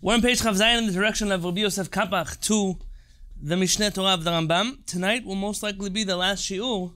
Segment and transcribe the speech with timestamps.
[0.00, 2.78] We're on page Chavzayin in the direction of Rabbi Yosef Kapach to
[3.42, 4.86] the Mishneh Torah of the Rambam.
[4.86, 6.94] Tonight will most likely be the last shiur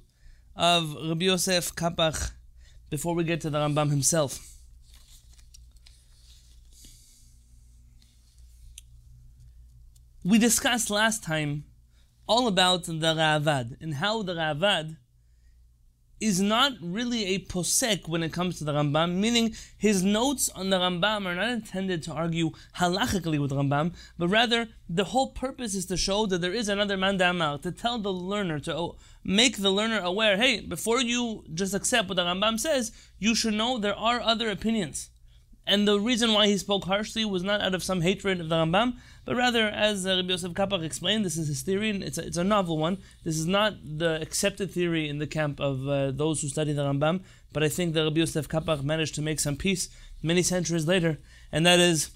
[0.54, 2.30] of Rabbi Yosef Kapach
[2.91, 4.57] before we get to the Rambam himself.
[10.24, 11.64] We discussed last time
[12.28, 14.96] all about the Ravad and how the Ravad
[16.23, 20.71] is not really a posek when it comes to the Rambam, meaning his notes on
[20.71, 25.75] the Rambam are not intended to argue halachically with Rambam, but rather the whole purpose
[25.75, 28.95] is to show that there is another mandamar, to tell the learner, to
[29.25, 33.55] make the learner aware, hey, before you just accept what the Rambam says, you should
[33.55, 35.11] know there are other opinions.
[35.66, 38.57] And the reason why he spoke harshly was not out of some hatred of the
[38.57, 38.95] Rambam,
[39.25, 42.27] but rather, as uh, Rabbi Yosef Kapach explained, this is his theory, and it's a,
[42.27, 42.99] it's a novel one.
[43.25, 46.83] This is not the accepted theory in the camp of uh, those who study the
[46.83, 47.23] Rambam,
[47.53, 49.89] but I think that Rabbi Yosef Kapach managed to make some peace
[50.23, 51.19] many centuries later,
[51.53, 52.11] and that is,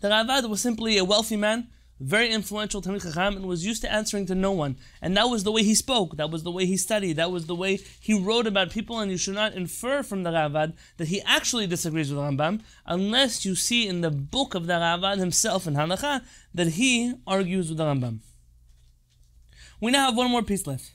[0.00, 1.68] the Ravad was simply a wealthy man
[2.00, 4.76] very influential Talmid Chacham, and was used to answering to no one.
[5.02, 7.46] And that was the way he spoke, that was the way he studied, that was
[7.46, 11.08] the way he wrote about people, and you should not infer from the Ravad that
[11.08, 15.66] he actually disagrees with Rambam, unless you see in the book of the Ravad himself
[15.66, 16.22] in Halacha
[16.54, 18.20] that he argues with the Rambam.
[19.80, 20.92] We now have one more piece left.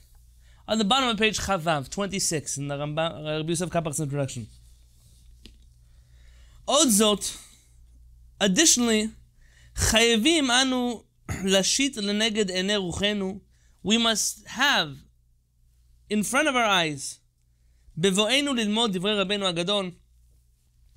[0.66, 4.46] On the bottom of page Chavav, 26, in the Rambam, uh, Rabbi Yosef Kapach's introduction.
[6.66, 7.38] Odzot,
[8.40, 9.10] additionally,
[9.75, 11.03] חייבים אנו
[11.43, 13.39] להשית לנגד עיני רוחנו,
[13.85, 14.89] we must have
[16.11, 17.19] in front of our eyes,
[17.97, 19.91] בבואנו ללמוד דברי רבנו הגדול,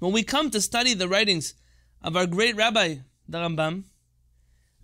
[0.01, 1.55] when we come to study the writings
[2.03, 2.97] of our great rabbi,
[3.29, 3.85] the Rambam,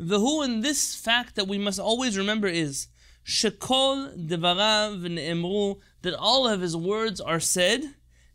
[0.00, 2.88] והוא in this fact that we must always remember is,
[3.24, 7.82] שכל דבריו נאמרו, that all of his words are said,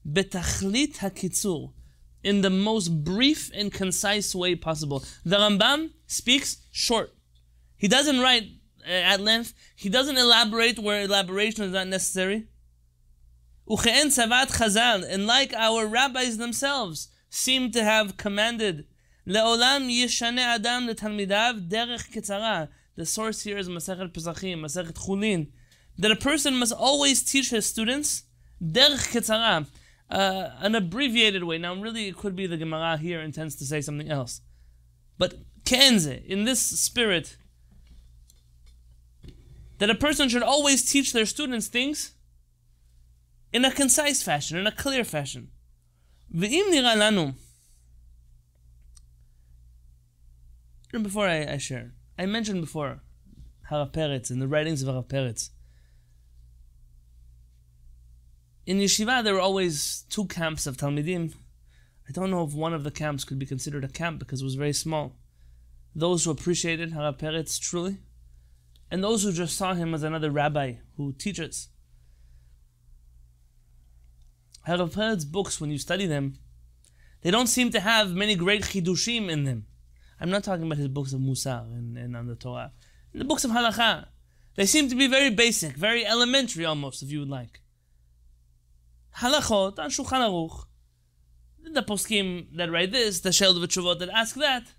[0.06, 1.73] בתכלית הקיצור,
[2.23, 5.03] in the most brief and concise way possible.
[5.26, 7.14] The Rambam speaks short.
[7.78, 8.44] He doesn't write
[8.88, 9.53] uh, at length.
[9.76, 12.48] He doesn't elaborate where elaboration is not necessary.
[13.67, 18.86] And like our rabbis themselves seem to have commanded,
[19.27, 22.66] לעולם ישנה אדם לתלמידיו דרך קצרה.
[22.95, 25.48] The source here is Masechet Pesachim, Masechet Chulin.
[25.98, 28.23] That a person must always teach his students
[28.61, 29.66] derech ketzara,
[30.11, 31.58] uh, an abbreviated way.
[31.58, 34.41] Now, really, it could be the Gemara here intends to say something else.
[35.19, 37.36] But kenze, in this spirit,
[39.79, 42.13] that a person should always teach their students things
[43.52, 45.51] in a concise fashion, in a clear fashion.
[50.92, 53.01] And before I, I share, I mentioned before
[53.70, 55.51] Harav Peretz in the writings of Harav Peretz
[58.68, 61.33] in yeshiva, there were always two camps of Talmidim.
[62.06, 64.45] I don't know if one of the camps could be considered a camp because it
[64.45, 65.17] was very small.
[65.95, 67.96] Those who appreciated Harav Peretz truly,
[68.90, 71.68] and those who just saw him as another rabbi who teaches.
[74.67, 76.34] Harav Peretz's books, when you study them,
[77.23, 79.64] they don't seem to have many great chidushim in them.
[80.20, 82.73] I'm not talking about his books of Musar and, and on the Torah.
[83.14, 84.08] In the books of Halacha,
[84.57, 87.62] they seem to be very basic, very elementary almost, if you would like
[89.17, 90.64] halachot on Shulchan Aruch.
[91.70, 94.73] The poskim that write this, the Sheld V'Tshuvot that ask that.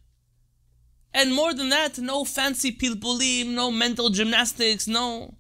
[1.14, 5.36] And more than that, no fancy pilpulim, no mental gymnastics, no...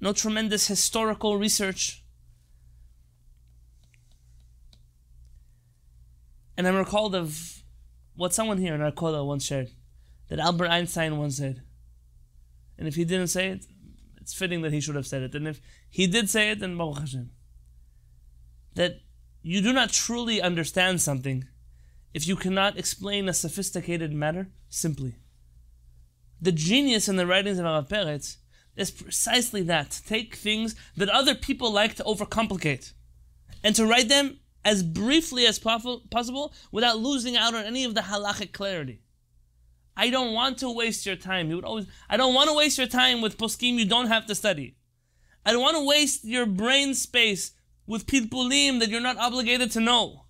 [0.00, 2.02] No tremendous historical research.
[6.56, 7.62] And I'm recalled of
[8.16, 9.70] what someone here in Arkola once shared,
[10.28, 11.62] that Albert Einstein once said.
[12.76, 13.66] And if he didn't say it,
[14.22, 15.34] it's fitting that he should have said it.
[15.34, 15.60] And if
[15.90, 17.30] he did say it, then Baruch Hashem.
[18.74, 19.00] That
[19.42, 21.48] you do not truly understand something
[22.14, 25.16] if you cannot explain a sophisticated matter simply.
[26.40, 28.36] The genius in the writings of Harav Peretz
[28.76, 29.90] is precisely that.
[29.90, 32.92] To take things that other people like to overcomplicate
[33.64, 38.02] and to write them as briefly as possible without losing out on any of the
[38.02, 39.01] halachic clarity.
[39.96, 41.48] I don't want to waste your time.
[41.48, 44.26] He would always, I don't want to waste your time with poskim you don't have
[44.26, 44.76] to study.
[45.44, 47.52] I don't want to waste your brain space
[47.86, 50.24] with pilpulim that you're not obligated to know.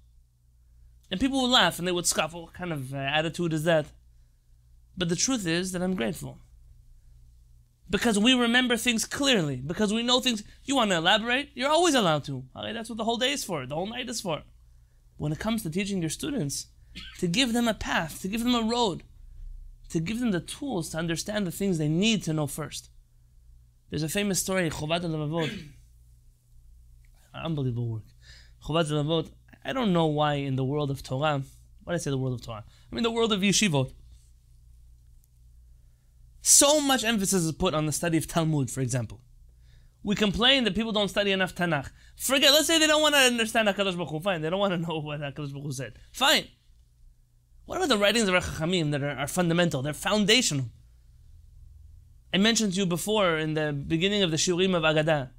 [1.10, 2.32] And people would laugh and they would scoff.
[2.32, 3.86] What kind of uh, attitude is that?
[4.96, 6.38] But the truth is that I'm grateful.
[7.90, 9.56] Because we remember things clearly.
[9.56, 10.42] Because we know things.
[10.64, 11.50] You want to elaborate?
[11.54, 12.44] You're always allowed to.
[12.56, 13.66] Okay, that's what the whole day is for.
[13.66, 14.42] The whole night is for.
[15.18, 16.68] When it comes to teaching your students,
[17.18, 19.02] to give them a path, to give them a road,
[19.92, 22.88] to give them the tools to understand the things they need to know first.
[23.90, 25.50] There's a famous story, Chovat al
[27.34, 28.02] unbelievable work.
[28.64, 29.28] Chovat al
[29.64, 31.42] I don't know why in the world of Torah
[31.84, 32.64] Why did I say the world of Torah?
[32.90, 33.92] I mean the world of yeshivot.
[36.40, 39.20] So much emphasis is put on the study of Talmud, for example.
[40.02, 41.90] We complain that people don't study enough Tanakh.
[42.16, 44.20] Forget, let's say they don't want to understand HaKadosh Baruch Hu.
[44.20, 45.92] Fine, they don't want to know what HaKadosh Baruch Hu said.
[46.12, 46.48] Fine.
[47.72, 49.80] What about the writings of Chachamim that are, are fundamental?
[49.80, 50.66] They're foundational.
[52.34, 55.30] I mentioned to you before in the beginning of the Shurim of Agadah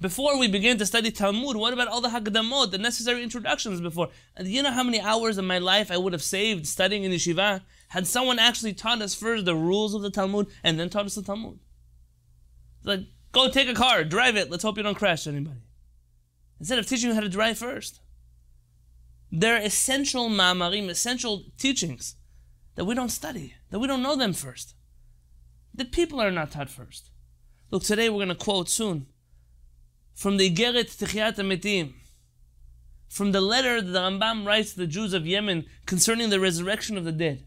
[0.00, 4.08] before we begin to study Talmud, what about all the Hagdamot, the necessary introductions before?
[4.40, 7.62] You know how many hours of my life I would have saved studying in yeshiva
[7.90, 11.14] had someone actually taught us first the rules of the Talmud and then taught us
[11.14, 11.60] the Talmud?
[12.82, 15.60] Like, go take a car, drive it, let's hope you don't crash anybody.
[16.58, 18.00] Instead of teaching you how to drive first.
[19.30, 22.16] There are essential ma'amarim, essential teachings
[22.76, 24.74] that we don't study, that we don't know them first.
[25.74, 27.10] The people are not taught first.
[27.70, 29.06] Look, today we're going to quote soon
[30.14, 31.94] from the Igeret Techiyat Metim,
[33.08, 36.96] from the letter that the Rambam writes to the Jews of Yemen concerning the resurrection
[36.96, 37.44] of the dead.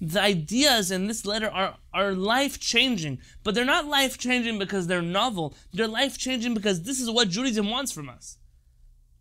[0.00, 4.86] The ideas in this letter are, are life changing, but they're not life changing because
[4.86, 5.56] they're novel.
[5.72, 8.38] They're life changing because this is what Judaism wants from us.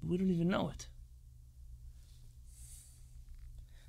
[0.01, 0.87] But we don't even know it.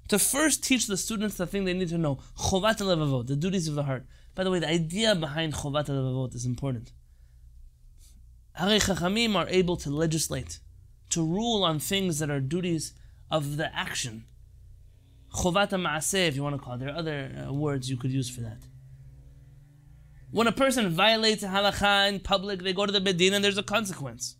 [0.08, 3.68] To first teach the students the thing they need to know, Chovat levavot, the duties
[3.68, 4.06] of the heart.
[4.34, 6.92] By the way, the idea behind Chovat levavot is important.
[8.58, 10.60] Harei Chachamim are able to legislate,
[11.10, 12.94] to rule on things that are duties
[13.30, 14.24] of the action.
[15.34, 16.80] Chovat ma'aseh, if you want to call it.
[16.80, 18.58] There are other uh, words you could use for that.
[20.30, 23.58] When a person violates a halacha in public, they go to the bedin and there's
[23.58, 24.36] a consequence.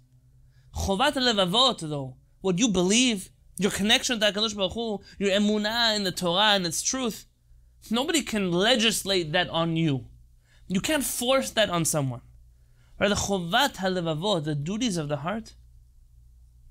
[0.75, 6.05] Chovat levavot, though, what you believe, your connection to HaKadosh Baruch Hu, your emunah in
[6.05, 7.27] the Torah and its truth,
[7.91, 10.07] nobody can legislate that on you.
[10.69, 12.21] You can't force that on someone
[13.01, 15.55] or the chovat halevavot, the duties of the heart,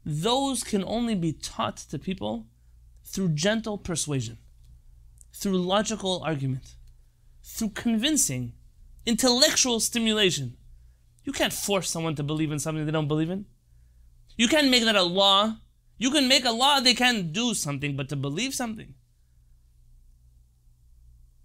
[0.05, 2.47] those can only be taught to people
[3.03, 4.37] through gentle persuasion,
[5.33, 6.75] through logical argument,
[7.43, 8.53] through convincing,
[9.05, 10.57] intellectual stimulation.
[11.23, 13.45] You can't force someone to believe in something they don't believe in.
[14.37, 15.57] You can't make that a law.
[15.97, 18.93] You can make a law they can't do something, but to believe something.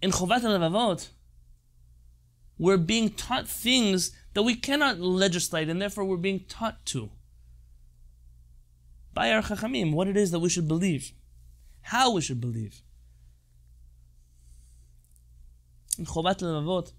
[0.01, 1.09] In Chovat HaLevavot,
[2.57, 7.09] we're being taught things that we cannot legislate, and therefore we're being taught to
[9.13, 11.11] by our chachamim what it is that we should believe,
[11.81, 12.81] how we should believe.
[15.97, 16.93] In Chovat Levavot,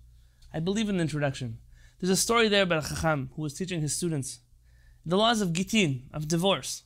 [0.52, 1.58] I believe in the introduction.
[2.00, 4.40] There's a story there about a chacham who was teaching his students
[5.06, 6.84] the laws of gitin, of divorce.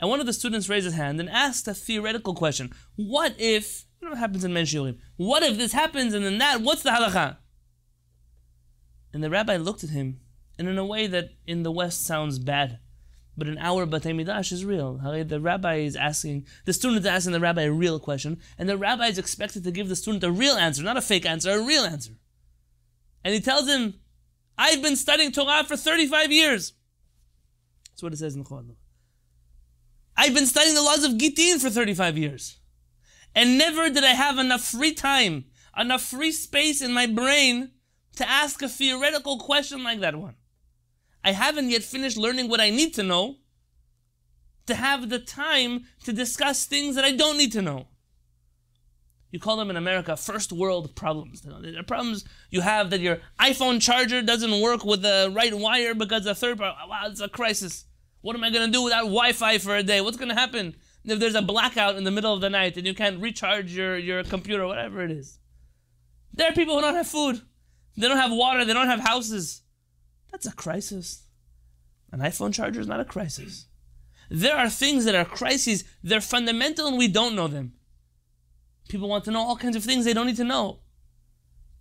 [0.00, 2.72] And one of the students raised his hand and asked a theoretical question.
[2.96, 6.60] What if, you know what happens in Men What if this happens and then that,
[6.60, 7.38] what's the halacha?
[9.12, 10.20] And the rabbi looked at him,
[10.58, 12.78] and in a way that in the West sounds bad,
[13.36, 14.98] but in our Batei is real.
[15.24, 18.76] The rabbi is asking, the student is asking the rabbi a real question, and the
[18.76, 21.62] rabbi is expected to give the student a real answer, not a fake answer, a
[21.62, 22.12] real answer.
[23.24, 23.94] And he tells him,
[24.56, 26.72] I've been studying Torah for 35 years.
[27.90, 28.74] That's what it says in the Quran.
[30.20, 32.58] I've been studying the laws of Gittin for 35 years.
[33.36, 35.44] And never did I have enough free time,
[35.78, 37.70] enough free space in my brain
[38.16, 40.34] to ask a theoretical question like that one.
[41.24, 43.36] I haven't yet finished learning what I need to know
[44.66, 47.86] to have the time to discuss things that I don't need to know.
[49.30, 51.42] You call them in America first world problems.
[51.42, 55.94] There are problems you have that your iPhone charger doesn't work with the right wire
[55.94, 57.84] because the third part, wow, it's a crisis.
[58.20, 60.00] What am I going to do without Wi Fi for a day?
[60.00, 62.86] What's going to happen if there's a blackout in the middle of the night and
[62.86, 65.38] you can't recharge your, your computer, whatever it is?
[66.32, 67.40] There are people who don't have food.
[67.96, 68.64] They don't have water.
[68.64, 69.62] They don't have houses.
[70.30, 71.22] That's a crisis.
[72.12, 73.66] An iPhone charger is not a crisis.
[74.30, 75.84] There are things that are crises.
[76.02, 77.72] They're fundamental and we don't know them.
[78.88, 80.80] People want to know all kinds of things they don't need to know.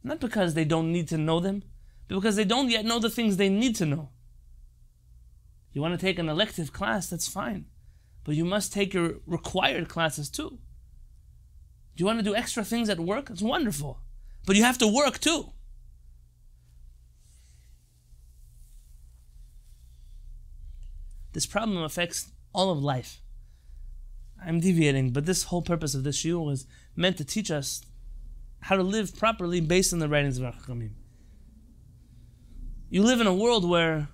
[0.04, 1.64] Not because they don't need to know them,
[2.08, 4.10] but because they don't yet know the things they need to know.
[5.78, 7.66] You want to take an elective class, that's fine.
[8.24, 10.58] But you must take your required classes too.
[11.96, 13.30] You want to do extra things at work?
[13.30, 14.00] It's wonderful.
[14.48, 15.54] But you have to work too.
[21.34, 23.22] This problem affects all of life.
[24.44, 26.66] I'm deviating, but this whole purpose of this shiur was
[26.96, 27.84] meant to teach us
[28.62, 30.94] how to live properly based on the writings of our Chachamim.
[32.90, 34.10] You live in a world where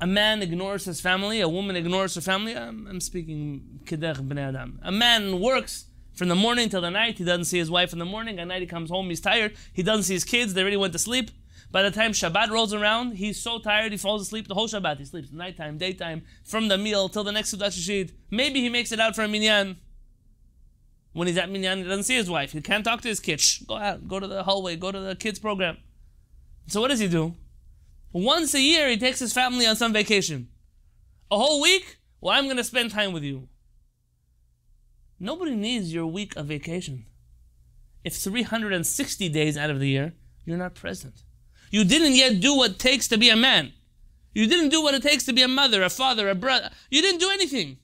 [0.00, 2.56] a man ignores his family, a woman ignores her family.
[2.56, 4.80] I'm, I'm speaking kedech b'nei adam.
[4.82, 7.18] A man works from the morning till the night.
[7.18, 8.38] He doesn't see his wife in the morning.
[8.38, 9.56] At night he comes home, he's tired.
[9.72, 10.54] He doesn't see his kids.
[10.54, 11.30] They already went to sleep.
[11.70, 14.98] By the time Shabbat rolls around, he's so tired he falls asleep the whole Shabbat.
[14.98, 18.12] He sleeps nighttime, daytime, from the meal till the next Sudat Shishid.
[18.30, 19.78] Maybe he makes it out for a minyan.
[21.14, 22.52] When he's at minyan, he doesn't see his wife.
[22.52, 23.58] He can't talk to his kids.
[23.66, 25.78] Go out, go to the hallway, go to the kids program.
[26.66, 27.34] So what does he do?
[28.14, 30.46] Once a year, he takes his family on some vacation.
[31.32, 31.98] A whole week?
[32.20, 33.48] Well, I'm going to spend time with you.
[35.18, 37.06] Nobody needs your week of vacation.
[38.04, 40.12] If 360 days out of the year,
[40.44, 41.24] you're not present.
[41.72, 43.72] You didn't yet do what it takes to be a man.
[44.32, 46.70] You didn't do what it takes to be a mother, a father, a brother.
[46.90, 47.78] You didn't do anything.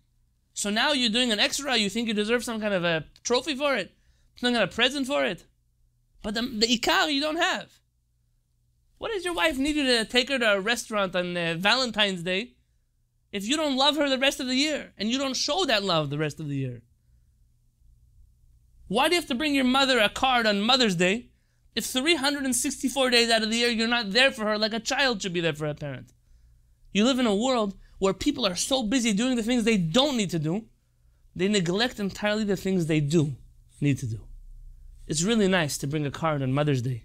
[0.54, 1.76] So now you're doing an extra.
[1.76, 3.90] You think you deserve some kind of a trophy for it,
[4.36, 5.44] some kind of present for it.
[6.22, 7.80] But the, the ikar you don't have.
[9.00, 12.22] What does your wife need you to take her to a restaurant on uh, Valentine's
[12.22, 12.52] Day
[13.32, 15.82] if you don't love her the rest of the year and you don't show that
[15.82, 16.82] love the rest of the year?
[18.88, 21.30] Why do you have to bring your mother a card on Mother's Day
[21.74, 25.22] if 364 days out of the year you're not there for her like a child
[25.22, 26.12] should be there for a parent?
[26.92, 30.18] You live in a world where people are so busy doing the things they don't
[30.18, 30.66] need to do,
[31.34, 33.34] they neglect entirely the things they do
[33.80, 34.20] need to do.
[35.06, 37.04] It's really nice to bring a card on Mother's Day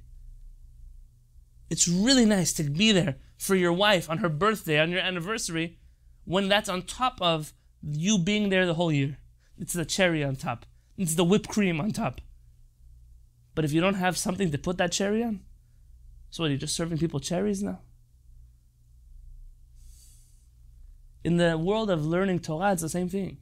[1.69, 5.77] it's really nice to be there for your wife on her birthday, on your anniversary,
[6.23, 9.17] when that's on top of you being there the whole year.
[9.57, 10.65] It's the cherry on top,
[10.97, 12.21] it's the whipped cream on top.
[13.53, 15.41] But if you don't have something to put that cherry on,
[16.29, 17.79] so what, are you just serving people cherries now?
[21.23, 23.37] In the world of learning Torah, it's the same thing.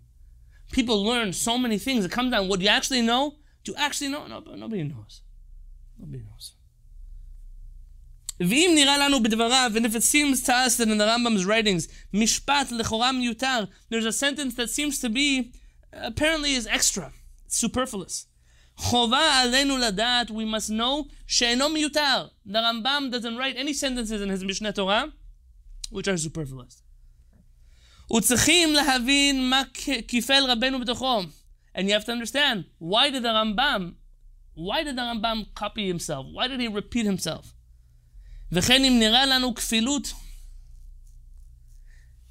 [0.72, 2.06] People learn so many things.
[2.06, 3.36] It comes down, what do you actually know?
[3.64, 4.28] Do you actually know?
[4.28, 5.22] No, nobody knows.
[6.00, 6.54] Nobody knows.
[8.41, 11.89] ואם נראה לנו בדבריו, and if it seems to us that in the Rambam's writings,
[12.15, 15.53] משפט לכאורה מיותר, there's a sentence that seems to be,
[15.93, 17.11] apparently is extra,
[17.49, 18.27] superfluous.
[18.77, 22.29] חובה עלינו לדעת, we must know, שאינו מיותר.
[22.47, 25.13] The Rambam doesn't write any sentences in his Mishneh Torah,
[25.91, 26.83] which are superfluous.
[28.17, 29.63] וצריכים להבין מה
[30.07, 31.23] קיפל רבנו בתוכו.
[31.75, 33.95] And you have to understand, why did the Rambam,
[34.55, 36.27] why did the Rambam copy himself?
[36.33, 37.55] Why did he repeat himself?
[38.53, 40.13] וכן אם נראה לנו כפילות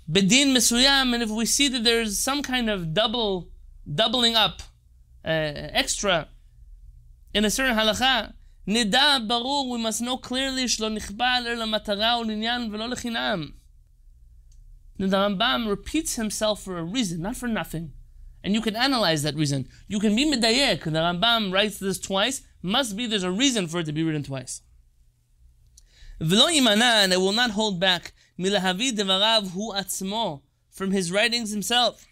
[0.10, 3.50] בדין מסוים, and if we see that there's some kind of double,
[3.94, 4.62] doubling up,
[5.25, 5.27] uh,
[5.74, 6.29] extra,
[7.34, 8.32] in a certain halacha,
[8.67, 13.51] נדע ברור, we must know clearly שלא נכפה אלא למטרה או לעניין ולא לחינם.
[15.00, 17.91] The Rambam repeats himself for a reason, not for nothing.
[18.44, 19.67] And you can analyze that reason.
[19.88, 20.84] You can be medayek.
[20.84, 22.41] The Rambam writes this twice.
[22.63, 24.62] Must be there's a reason for it to be written twice.
[26.22, 31.51] V'lo imana, and I will not hold back, milahavi devarav hu atzmo, from his writings
[31.51, 32.06] himself.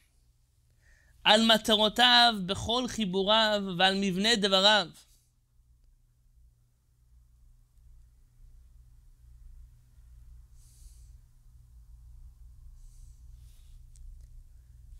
[1.25, 4.87] על מטרותיו בכל חיבוריו ועל מבנה דבריו.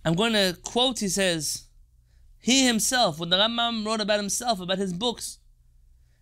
[0.03, 1.63] I'm going to quote, he says,
[2.39, 5.38] he himself, what the Rambam wrote about himself, about his books,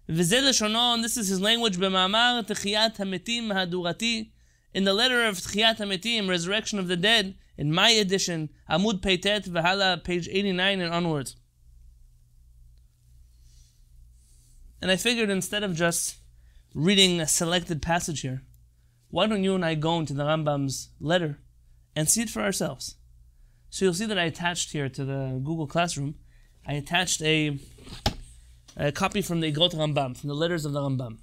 [0.10, 4.30] וזה לשונו, and this is his language, במאמר תחיית המתים מהדורתי,
[4.76, 9.48] in the letter of תחיית המתים, resurrection of the dead, in my edition, עמוד פט
[9.52, 11.36] והלאה, page 89 and onwards.
[14.82, 16.18] And I figured instead of just
[16.76, 18.42] reading a selected passage here,
[19.10, 21.40] why don't you and I go into the Rambam's letter
[21.96, 22.96] and see it for ourselves?
[23.70, 26.16] So you'll see that I attached here to the Google Classroom,
[26.68, 27.60] I attached a
[28.79, 31.19] a copy from the Igrot Rambam, from the letters of the Rambam.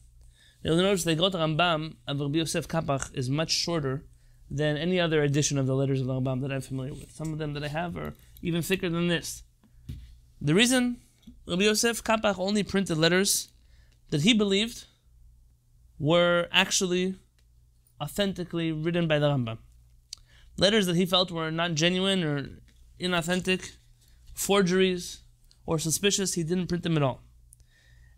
[0.62, 4.03] You'll notice the Igrot Rambam of Rabbi Yosef Kapach is much shorter
[4.51, 7.12] than any other edition of the letters of the Rambam that I'm familiar with.
[7.12, 9.43] Some of them that I have are even thicker than this.
[10.41, 10.97] The reason
[11.47, 13.50] Rabbi Yosef Kapach only printed letters
[14.09, 14.85] that he believed
[15.97, 17.15] were actually
[18.01, 19.59] authentically written by the Rambam.
[20.57, 22.50] Letters that he felt were not genuine or
[23.00, 23.77] inauthentic,
[24.33, 25.21] forgeries,
[25.65, 27.25] or suspicious, he didn't print them at all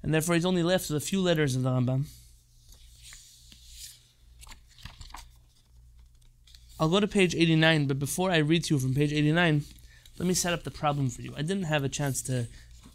[0.03, 2.05] and therefore he's only left with a few letters of the Rambam.
[6.79, 9.63] I'll go to page 89, but before I read to you from page 89,
[10.19, 11.33] let me set up the problem for you.
[11.35, 12.47] I didn't have a chance to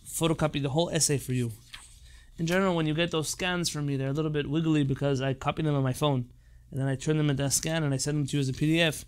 [0.06, 1.52] photocopy the whole essay for you.
[2.38, 5.20] In general, when you get those scans from me, they're a little bit wiggly because
[5.20, 6.26] I copy them on my phone,
[6.70, 8.48] and then I turn them into a scan and I send them to you as
[8.48, 9.04] a PDF.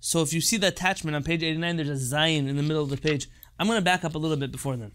[0.00, 2.82] So if you see the attachment on page 89, there's a Zayin in the middle
[2.82, 3.28] of the page.
[3.58, 4.92] I'm going to back up a little bit before then.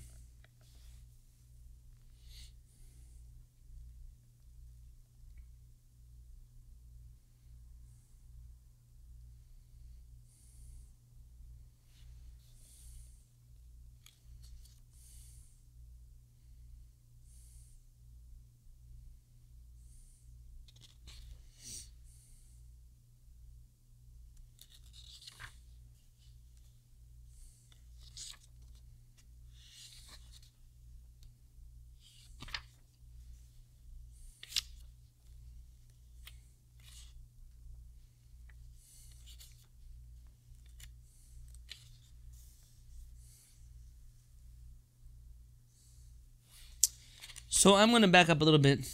[47.61, 48.87] So I'm going to back up a little bit.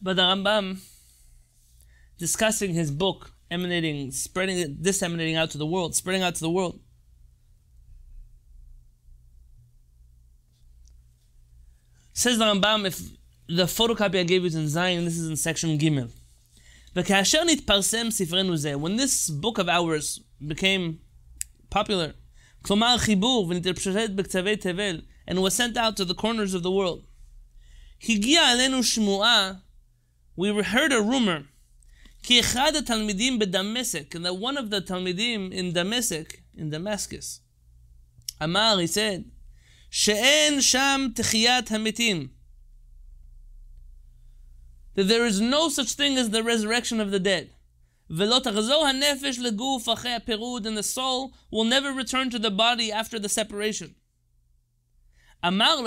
[0.00, 0.78] But the Rambam,
[2.18, 6.78] discussing his book, emanating, spreading disseminating out to the world, spreading out to the world.
[12.12, 13.00] Says the Rambam, if
[13.48, 16.12] the photocopy I gave you is in Zion, this is in section Gimel.
[18.80, 21.00] When this book of ours became
[21.70, 22.14] popular,
[25.25, 27.05] and was sent out to the corners of the world,
[30.35, 31.45] we heard a rumor
[32.27, 37.41] that one of the Talmidim in Damascus, in Damascus,
[38.39, 39.25] Amar, he said,
[39.91, 42.29] שאין שם תחיית המתים.
[44.95, 47.51] That there is no such thing as the resurrection of the dead.
[48.10, 49.02] And
[50.76, 53.94] the soul will never return to the body after the separation.
[55.42, 55.86] And one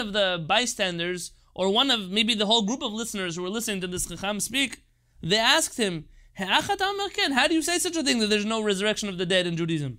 [0.00, 3.80] of the bystanders, or one of maybe the whole group of listeners who were listening
[3.82, 4.82] to this Chacham speak,
[5.22, 9.18] they asked him, How do you say such a thing that there's no resurrection of
[9.18, 9.98] the dead in Judaism?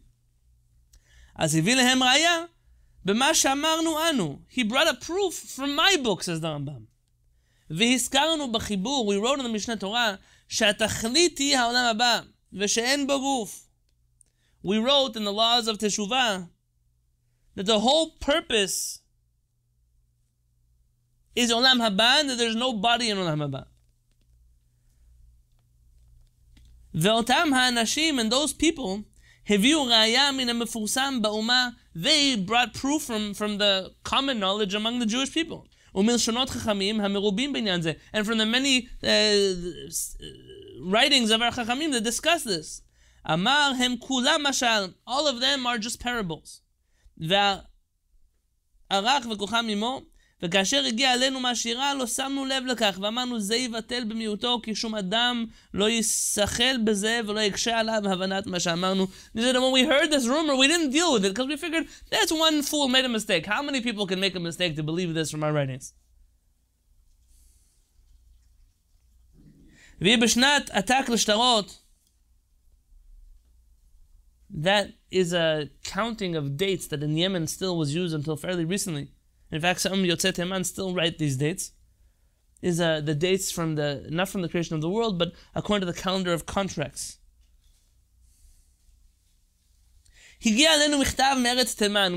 [4.50, 6.88] He brought a proof from my book, says the Rambam.
[7.71, 10.14] והזכרנו בחיבור, we wrote in the משנה תורה,
[10.49, 12.21] שהתכלית היא העולם הבא,
[12.52, 13.68] ושאין בו גוף.
[14.64, 16.49] We wrote in the laws of Teshuvah
[17.56, 19.00] that the whole purpose
[21.37, 23.66] is olam haba, and that there's no body in olam haba.
[26.94, 29.03] ואותם האנשים and those people
[29.48, 35.07] הביאו ראיה מן המפורסם באומה, they brought proof from, from the common knowledge among the
[35.07, 35.66] Jewish people.
[35.93, 36.10] And
[38.25, 39.43] from the many uh,
[40.84, 42.82] writings of our Chachamim that discuss this,
[43.25, 44.93] Amar hem kulam mashal.
[45.06, 46.62] All of them are just parables.
[47.21, 47.65] Arach
[48.91, 50.04] v'kucham imo.
[50.41, 55.45] וכאשר הגיע אלינו מהשירה, לא שמנו לב לכך, ואמרנו זה יבטל במיעוטו, כי שום אדם
[55.73, 59.08] לא יסחל בזה ולא יקשה עליו הבנת מה שאמרנו.
[59.36, 62.62] when we heard this rumor, we didn't deal with it, because we figured, that's one
[62.62, 63.45] fool made a mistake.
[63.45, 65.93] How many people can make a mistake to believe this from our writings?
[70.02, 71.80] ויהיה בשנת עתק לשטרות,
[74.52, 79.10] that is a counting of dates that in Yemen still was used until fairly recently.
[79.50, 81.72] In fact, some Yotzei Teman still write these dates.
[82.62, 85.87] Is uh, the dates from the not from the creation of the world, but according
[85.87, 87.18] to the calendar of contracts.
[90.44, 90.66] We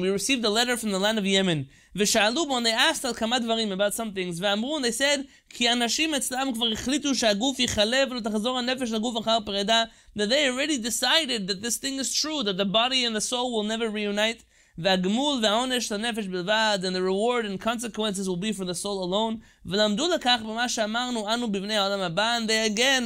[0.09, 1.67] received a letter from the land of Yemen.
[1.97, 5.25] ושאלו בו, and they asked על כמה דברים about some things, ואמרו, and they said,
[5.49, 9.83] כי אנשים אצלם כבר החליטו שהגוף יכלה ולא תחזור הנפש לגוף אחר פרידה,
[10.17, 13.53] that they already decided that this thing is true, that the body and the soul
[13.53, 14.43] will never reunite,
[14.77, 19.37] והגמול והעונש לנפש בלבד, and the reward and consequences will be for the soul alone,
[19.65, 23.03] ולמדו לכך במה שאמרנו אנו בבני העולם הבא, and they again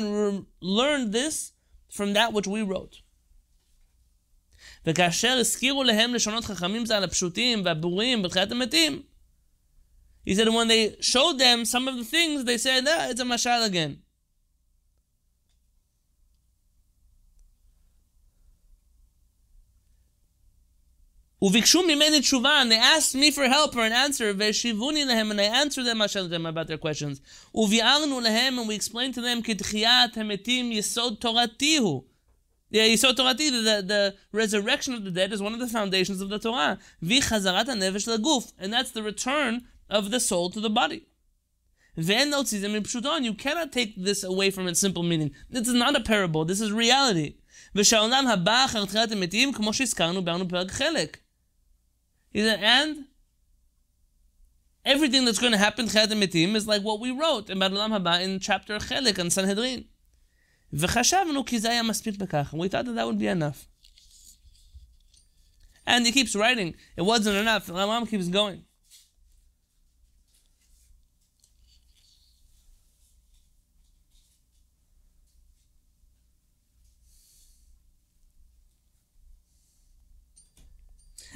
[0.61, 1.51] learned this
[1.89, 3.01] from that which we wrote.
[4.85, 9.01] וכאשר הזכירו להם לשונות חכמים זה על הפשוטים והברורים בתחיית המתים,
[10.25, 13.23] he said when they showed them some of the things, they said, ah, it's a
[13.23, 14.01] mashal again.
[21.43, 25.39] וביקשו ממני תשובה, and they asked me for help or an answer, והשיבוני להם, and
[25.39, 27.19] I answered them, I shall them about their questions.
[27.55, 32.03] וביארנו להם, and we explained to them, כי תחיית המתים יסוד תורתי הוא.
[32.73, 36.29] Yeah, יסוד תורתי, the, the resurrection of the dead is one of the foundations of
[36.29, 36.77] the Torah.
[37.03, 40.99] וחזרת הנפש לגוף, and that's the return of the soul to the body.
[41.97, 45.31] ואין להוציא זה מפשוטו, and you cannot take this away from its simple meaning.
[45.49, 47.31] This is not a parable, this is reality.
[47.75, 51.17] ושהעולם הבא אחר תחיית המתים, כמו שהזכרנו, באנו פרק חלק.
[52.44, 53.06] and
[54.84, 58.78] everything that's going to happen is like what we wrote in Barlam Haba in chapter
[58.78, 59.86] Chelik and Sanhedrin.
[60.70, 60.78] We
[62.68, 63.66] thought that that would be enough.
[65.86, 66.74] And he keeps writing.
[66.96, 67.68] It wasn't enough.
[67.68, 68.65] Rambam keeps going.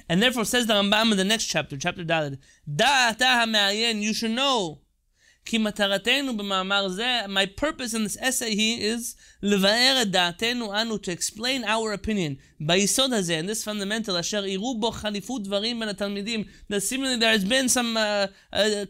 [0.09, 2.37] And therefore says the Rambam in the next chapter, chapter Daled,
[2.67, 3.13] Da
[3.91, 4.81] you should know.
[5.45, 10.95] כי מטרתנו במאמר זה, my purpose in this essay here is לבאר את דעתנו אנו,
[10.95, 15.89] to explain our opinion, ביסוד הזה, in this fundamental, אשר יראו בו חליפות דברים בין
[15.89, 18.85] התלמידים, that seemingly there has been some uh, uh,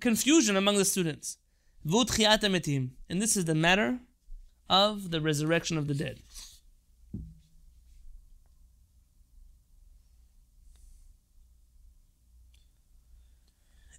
[0.00, 1.36] confusion among the students.
[1.84, 2.88] והוא תחיית המתים.
[3.10, 3.98] And this is the matter
[4.70, 6.20] of the resurrection of the dead.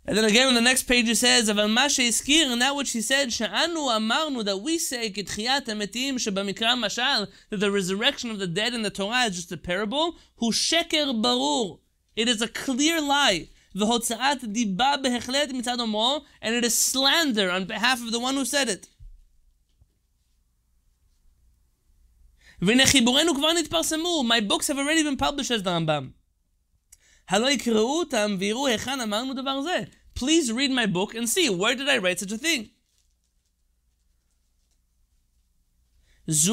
[0.07, 2.91] And then again on the next page it says, אבל מה שהזכיר, and that which
[2.91, 8.39] he said, שאנו אמרנו, that we say, כתחיית המתים, שבמקרא משל, that the resurrection of
[8.39, 11.79] the dead in the Torah is just a parable, הוא שקר ברור.
[12.15, 13.47] It is a clear lie.
[13.75, 18.45] והוצאת דיבה בהחלט מצד אומרו, and it is slander on behalf of the one who
[18.45, 18.87] said it.
[22.61, 26.13] והנה חיבורינו כבר נתפרסמו, my books have already been published as the Rambam.
[30.14, 32.68] Please read my book and see where did I write such a thing.
[36.26, 36.50] The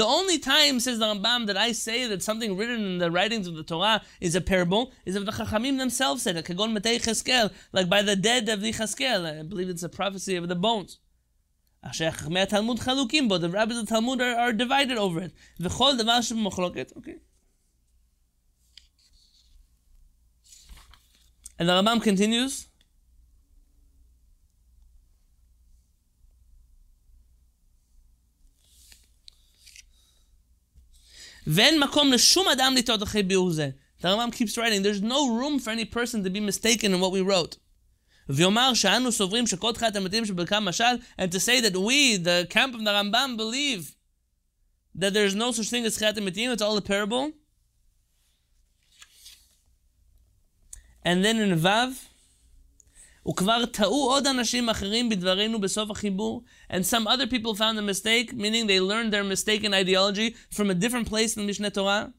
[0.00, 3.54] only time, says the Rambam, that I say that something written in the writings of
[3.54, 6.46] the Torah is a parable is if the Chachamim themselves said it.
[6.46, 9.40] Kagon matei Cheskel, like by the dead of the Cheskel.
[9.40, 11.00] I believe it's a prophecy of the bones.
[11.84, 13.36] Asher Chachmei Talmud chalukim bo.
[13.36, 15.34] The rabbis of the Talmud are, are divided over it.
[16.96, 17.20] Okay.
[21.59, 22.67] And the Rambam continues.
[31.47, 33.69] ואין מקום לשום אדם לטעות אחרי ביאור זה.
[34.01, 37.11] The Rambam keeps writing, there's no room for any person to be mistaken in what
[37.11, 37.57] we wrote.
[38.29, 42.73] ויאמר שאנו סוברים שכל תחיית המתים שברכם משל, and to say that we, the camp
[42.73, 43.95] of the Rambam, believe
[44.95, 47.31] that there's no such thing as תחיית המתים, it's all a parable.
[51.03, 52.09] And then in Vav,
[53.29, 58.33] וכבר טעו עוד אנשים אחרים בדברינו בסוף החיבור, and some other people found a mistake,
[58.33, 62.11] meaning they learned their mistaken ideology from a different place in Mishneh Torah.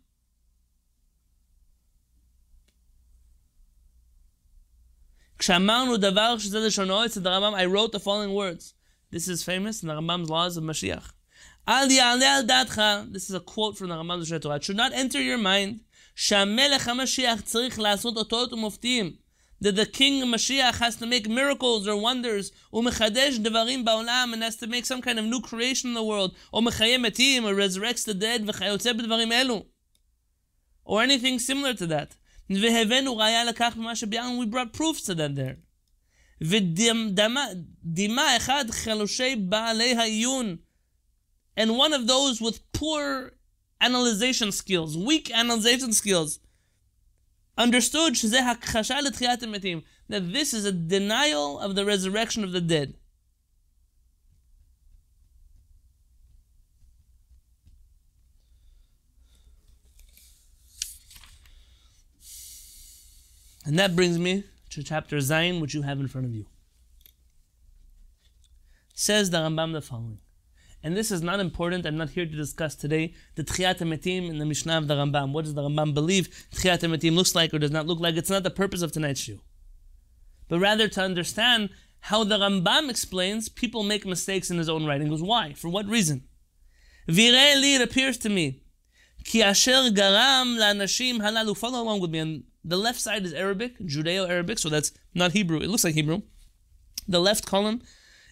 [5.38, 8.74] כשאמרנו דבר שזה לשונו, it's the Rambam, I wrote the following words.
[9.10, 11.12] This is famous in the Rambam's laws of Mashiach.
[11.68, 12.80] אל יעלה על דעתך,
[13.12, 15.80] this is a quote from the Rambam of Torah, it should not enter your mind
[16.18, 19.24] שהמלך המשיח צריך לעשות אותות ומופתים.
[19.62, 24.56] That the king Mashiach has to make miracles or wonders, ומחדש דברים בעולם, and has
[24.56, 28.04] to make some kind of new creation in the world, או מחיה מתים, or resurrects
[28.04, 29.64] the dead, וכיוצא בדברים אלו.
[30.84, 32.14] Or anything similar to that.
[32.50, 35.64] והבאנו ראיה לכך במה שביארנו, we brought proofs to that there.
[36.40, 40.56] ודימה אחד חלושי בעלי העיון,
[41.60, 43.30] and one of those with poor
[43.81, 46.39] analyzation skills, weak analyzation skills,
[47.57, 48.15] understood
[50.09, 52.95] that this is a denial of the resurrection of the dead.
[63.65, 66.47] And that brings me to chapter Zayin, which you have in front of you.
[68.95, 70.19] Says the Rambam the following.
[70.81, 71.85] And this is not important.
[71.85, 75.33] I'm not here to discuss today the Tchiyat Metim in the Mishnah of the Rambam.
[75.33, 78.15] What does the Rambam believe Tchiyat Metim looks like or does not look like?
[78.15, 79.39] It's not the purpose of tonight's show.
[80.47, 81.69] But rather to understand
[82.01, 85.07] how the Rambam explains people make mistakes in his own writing.
[85.07, 85.53] He goes, why?
[85.53, 86.23] For what reason?
[87.09, 88.61] Vireli, it appears to me.
[89.25, 91.57] Ki asher garam la'anashim halalu.
[91.57, 92.19] Follow along with me.
[92.19, 95.59] And the left side is Arabic, Judeo-Arabic, so that's not Hebrew.
[95.59, 96.21] It looks like Hebrew.
[97.07, 97.81] The left column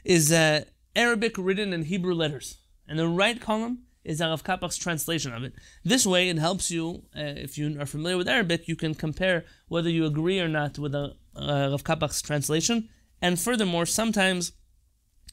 [0.05, 0.65] is uh,
[0.97, 2.57] Arabic written in Hebrew letters.
[2.87, 5.53] And the right column is Rav Kapach's translation of it.
[5.83, 9.45] This way, it helps you, uh, if you are familiar with Arabic, you can compare
[9.67, 12.89] whether you agree or not with a, uh, Rav Kapach's translation.
[13.21, 14.53] And furthermore, sometimes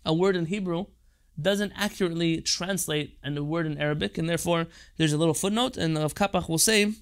[0.04, 0.86] a word in Hebrew
[1.40, 4.66] doesn't accurately translate and a word in Arabic, and therefore
[4.98, 6.92] there's a little footnote, and Rav Kapach will say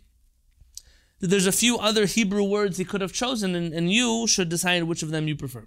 [1.18, 4.48] that there's a few other Hebrew words he could have chosen, and, and you should
[4.48, 5.66] decide which of them you prefer.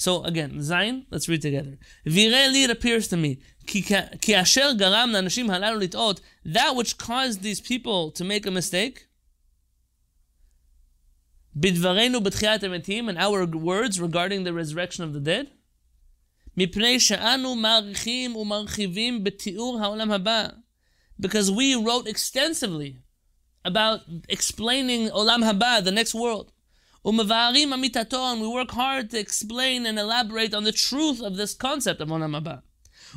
[0.00, 1.76] So again, Zayin, let's read together.
[2.06, 7.60] Vireli, it appears to me, ki asher garam nanashim halalu lit'ot, that which caused these
[7.60, 9.08] people to make a mistake,
[11.54, 15.50] bidvarenu b'tchiyat emetim, and our words regarding the resurrection of the dead,
[16.58, 20.62] mipnei she'anu marchim u'marchivim b'ti'ur ha'olam haba,
[21.18, 23.02] because we wrote extensively
[23.66, 26.52] about explaining olam haba, the next world.
[27.05, 31.53] Umavarim amitato, and we work hard to explain and elaborate on the truth of this
[31.53, 32.63] concept of Olam Haba.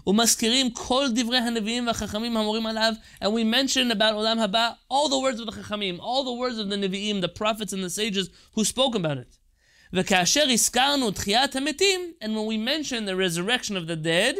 [0.06, 5.18] Umaskirim kol divrei hanevim v'chachamim hamorim alav, and we mention about Olam Haba all the
[5.18, 8.28] words of the chachamim, all the words of the nevi'im, the prophets and the sages
[8.52, 9.38] who spoke about it.
[9.92, 14.36] וכאשר הזכרנו תחיית המתים, and when we mention the resurrection of the dead,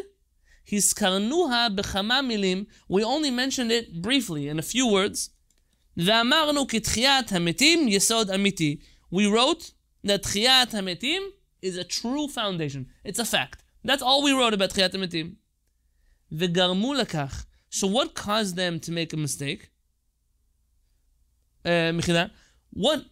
[0.71, 5.31] הזכרנוה בכמה מילים, we only mentioned it briefly, in a few words,
[5.97, 8.77] ואמרנו כי תחיית המתים יסוד אמיתי
[9.13, 9.73] we wrote
[10.05, 11.29] that Tchiyat HaMetim
[11.63, 12.89] is a true foundation.
[13.05, 13.63] It's a fact.
[13.85, 15.37] That's all we wrote about Tchiyat HaMetim.
[16.33, 17.47] V'garmu lekach.
[17.71, 19.71] So what caused them to make a mistake?
[21.65, 21.93] Uh,
[22.71, 23.05] what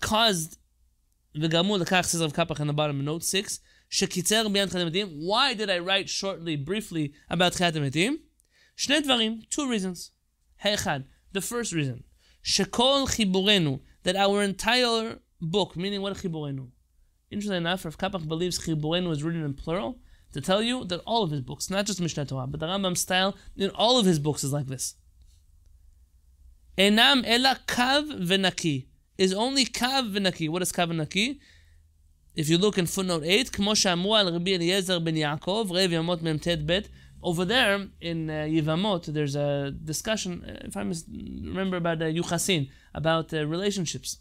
[0.00, 0.56] caused
[1.36, 5.08] וגרמו לכך, says Rav Kapach in the bottom of note 6, שקיצר בעניין תחיית המתים.
[5.08, 8.16] Why did I write shortly, briefly, about תחיית המתים?
[8.76, 10.10] שני דברים, two reasons.
[10.60, 11.00] האחד,
[11.34, 12.02] the first reason,
[12.42, 16.68] שכל חיבורנו, that our entire book, meaning what חיבורנו?
[17.30, 19.98] Interestingly enough, Rav Kapach believes חיבורנו is written in plural,
[20.32, 22.96] to tell you that all of his books, not just Mishnah Torah, but the Rambam
[22.96, 24.94] style in all of his books is like this.
[26.76, 30.48] Enam ela kav v'naki is only kav v'naki.
[30.48, 31.38] What is kav v'naki?
[32.36, 36.22] If you look in footnote 8, כמו שאמרו על רבי אליעזר בן יעקב, רב ימות
[36.22, 36.80] מ"ט ב',
[37.20, 42.70] over there in uh, Yivamot, there's a discussion, uh, if I remember about uh, Yuchasin,
[42.94, 44.18] about uh, relationships.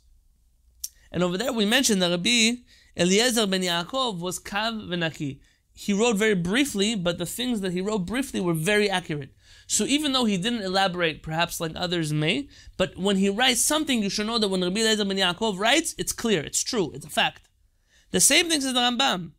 [1.13, 2.63] And over there we mentioned that Rabbi
[2.97, 5.39] Eliezer ben Yaakov was Kav Venaki.
[5.75, 9.31] He wrote very briefly, but the things that he wrote briefly were very accurate.
[9.67, 14.03] So even though he didn't elaborate, perhaps like others may, but when he writes something,
[14.03, 17.07] you should know that when Rabbi Eliezer ben Yaakov writes, it's clear, it's true, it's
[17.07, 17.49] a fact.
[18.11, 19.33] The same thing says the Rambam.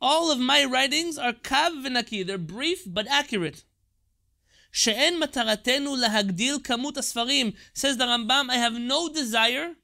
[0.00, 2.24] All of my writings are kav v'naki.
[2.24, 3.64] They're brief but accurate.
[4.70, 7.54] She'en mataratenu lahagdil kamut asfarim.
[7.72, 9.74] Says the Rambam, I have no desire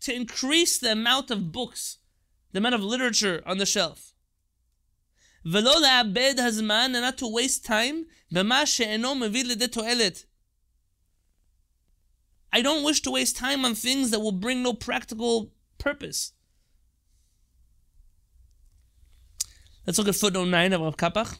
[0.00, 1.98] to increase the amount of books,
[2.52, 4.12] the amount of literature on the shelf.
[5.44, 10.24] ולא לאבד הזמן, and not to waste time, במה שאינו מביא לידי תועלת.
[12.52, 16.32] I don't wish to waste time on things that will bring no practical purpose.
[19.86, 21.38] Let's look at footnote 9 of Rav Kapach.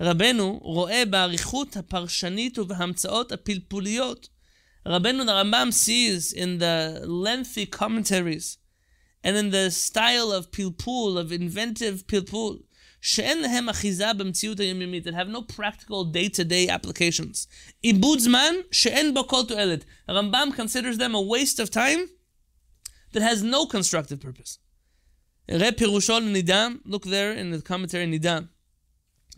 [0.00, 4.28] רבנו רואה באריכות הפרשנית ובהמצאות הפלפוליות.
[4.85, 8.59] Rabbeinu Rambam sees in the lengthy commentaries
[9.23, 12.61] and in the style of pilpul, of inventive pilpul,
[15.03, 17.47] that have no practical day-to-day applications.
[17.83, 19.83] Ibudzman she'en bokol tu'elet.
[20.07, 22.09] Rambam considers them a waste of time
[23.13, 24.59] that has no constructive purpose.
[25.47, 28.49] Look there in the commentary Nidam.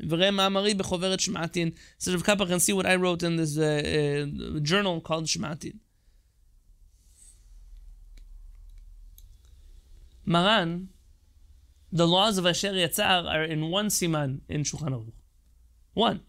[0.01, 1.75] V'rei ma'amari b'choveret Shmatin.
[1.97, 5.79] So Rav Kappa can see what I wrote in this uh, uh, journal called Shmatin.
[10.25, 10.89] Maran,
[11.91, 15.13] the laws of Asher Yatzar are in one siman in Shulchan Aruch.
[15.93, 16.21] One.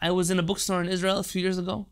[0.00, 1.86] I was in a bookstore in Israel a few years ago,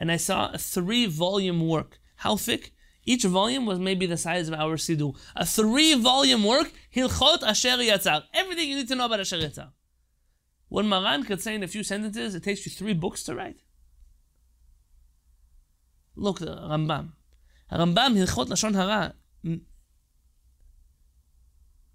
[0.00, 2.00] and I saw a three-volume work.
[2.16, 2.72] How thick?
[3.04, 5.16] Each volume was maybe the size of our Siddur.
[5.34, 8.24] A three volume work, Hilchot Asher Yatzar.
[8.34, 9.70] Everything you need to know about Asher Yatzar.
[10.68, 13.62] What Maran could say in a few sentences, it takes you three books to write.
[16.14, 17.12] Look, Rambam.
[17.72, 19.14] Rambam, Hilchot Lashon Hara.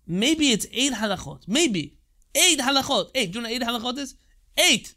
[0.08, 1.48] Maybe it's eight halachot.
[1.48, 1.98] Maybe.
[2.34, 3.10] Eight halachot.
[3.16, 3.32] Eight.
[3.32, 4.16] Do you know eight halachot is?
[4.58, 4.96] Eight.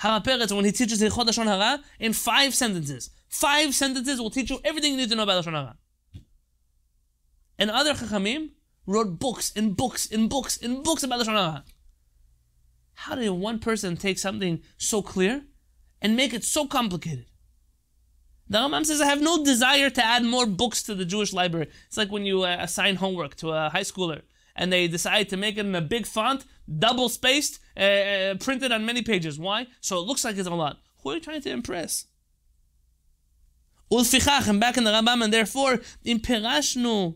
[0.00, 3.10] Harav Peretz, when he teaches Hilchot Lashon Hara, in five sentences.
[3.30, 5.76] Five sentences will teach you everything you need to know about Lashon Hara.
[7.58, 8.50] And other Chachamim
[8.86, 11.64] wrote books and books and books and books about Lashon Hara.
[12.94, 15.44] How did one person take something so clear
[16.02, 17.26] and make it so complicated?
[18.48, 21.68] The Rambam says, I have no desire to add more books to the Jewish library.
[21.86, 24.22] It's like when you uh, assign homework to a high schooler
[24.56, 28.72] and they decide to make it in a big font, double spaced, uh, uh, printed
[28.72, 29.38] on many pages.
[29.38, 29.68] Why?
[29.80, 30.78] So it looks like it's a lot.
[31.02, 32.06] Who are you trying to impress?
[33.91, 37.13] ולפיכך, הם back in the Rambam, and therefore, אם פירשנו,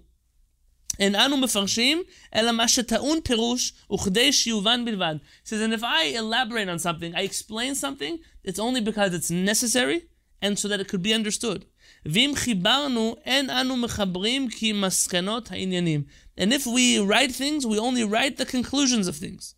[0.99, 2.03] אין אנו מפרשים,
[2.35, 5.15] אלא מה שטעון פירוש, וכדי שיובן בלבד.
[5.45, 10.01] says, and if I elaborate on something, I explain something, it's only because it's necessary,
[10.41, 11.65] and so that it could be understood.
[12.05, 16.03] ואם חיברנו, אין אנו מחברים כי מסקנות העניינים.
[16.37, 19.55] And if we write things, we only write the conclusions of things.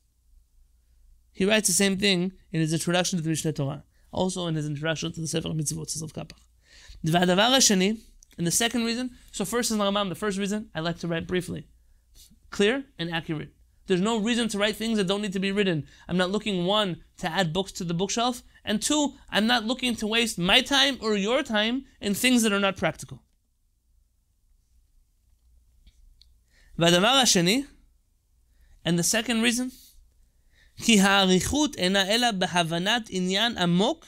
[1.33, 3.83] He writes the same thing in his introduction to the Mishneh Torah.
[4.11, 6.44] Also in his introduction to the Sefer Mitzvot, says of Kapach.
[7.08, 11.26] And the second reason, so first is Rambam, the first reason, I like to write
[11.26, 11.66] briefly.
[12.50, 13.50] Clear and accurate.
[13.86, 15.86] There's no reason to write things that don't need to be written.
[16.08, 19.94] I'm not looking, one, to add books to the bookshelf, and two, I'm not looking
[19.96, 23.22] to waste my time or your time in things that are not practical.
[28.84, 29.70] And the second reason,
[30.82, 34.06] כי האריכות אינה אלא בהבנת עניין עמוק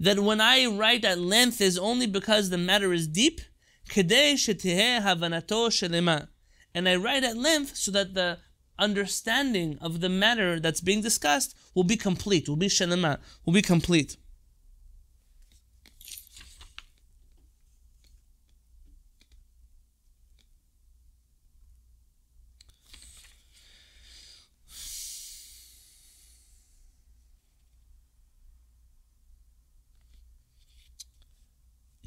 [0.00, 3.40] that when I write at length is only because the matter is deep,
[3.94, 4.12] and
[6.88, 8.38] I write at length so that the
[8.78, 13.62] understanding of the matter that's being discussed will be complete, will be shalema, will be
[13.62, 14.16] complete.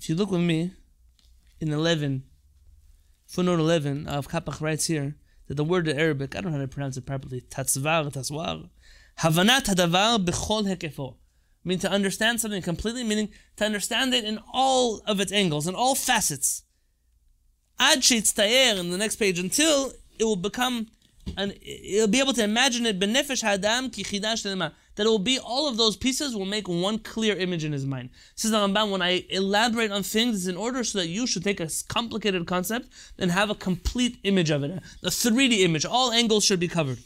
[0.04, 0.72] If you look with me
[1.62, 2.26] in 11,
[3.26, 5.16] footnote 11 of Kapach writes here
[5.48, 8.68] that the word in Arabic, I don't know how to pronounce it properly, tatzvar, tatzwar,
[9.20, 11.14] havanat hadavar bechol hekefo.
[11.14, 15.68] I mean to understand something completely, meaning to understand it in all of its angles,
[15.68, 16.64] in all facets.
[17.80, 20.88] Ad tayer in the next page until it will become
[21.38, 24.04] and you'll be able to imagine it benefesh hadam ki
[24.96, 27.86] that it will be all of those pieces will make one clear image in his
[27.86, 28.10] mind.
[28.36, 31.44] Says the Rambam, when I elaborate on things, it's in order so that you should
[31.44, 35.86] take a complicated concept and have a complete image of it, a 3D image.
[35.86, 37.00] All angles should be covered.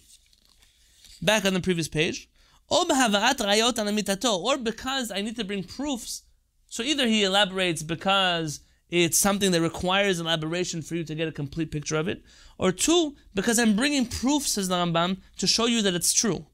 [1.21, 2.29] Back on the previous page,
[2.69, 6.23] or because I need to bring proofs.
[6.69, 11.31] So either he elaborates because it's something that requires elaboration for you to get a
[11.31, 12.21] complete picture of it,
[12.57, 16.45] or two, because I'm bringing proof, says the Rambam, to show you that it's true.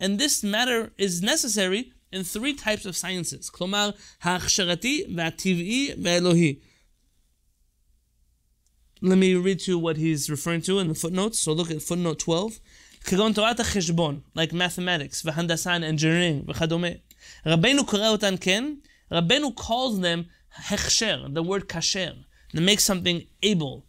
[0.00, 3.50] And this matter is necessary in three types of sciences.
[3.50, 3.90] כלומר,
[4.22, 6.54] ההכשרתי והטבעי והאלוהי.
[9.00, 11.38] Let me read to you what he's referring to in the footnotes.
[11.38, 12.60] So look at footnote 12.
[13.04, 16.88] כגון תורת החשבון, like mathematics, והנדסה and engineering, וכדומה.
[17.46, 18.74] רבנו קורא אותן כן,
[19.12, 20.24] רבנו calls them
[20.68, 22.14] הכשר, the word kasher,
[22.54, 23.84] that makes something able.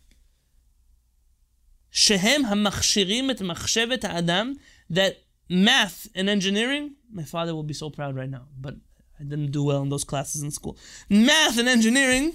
[1.94, 4.54] שהם המכשירים את מחשבת האדם,
[4.92, 5.14] that
[5.50, 8.76] math and engineering, my father will be so proud right now, but
[9.20, 10.78] I didn't do well in those classes in school.
[11.10, 12.34] Math and engineering,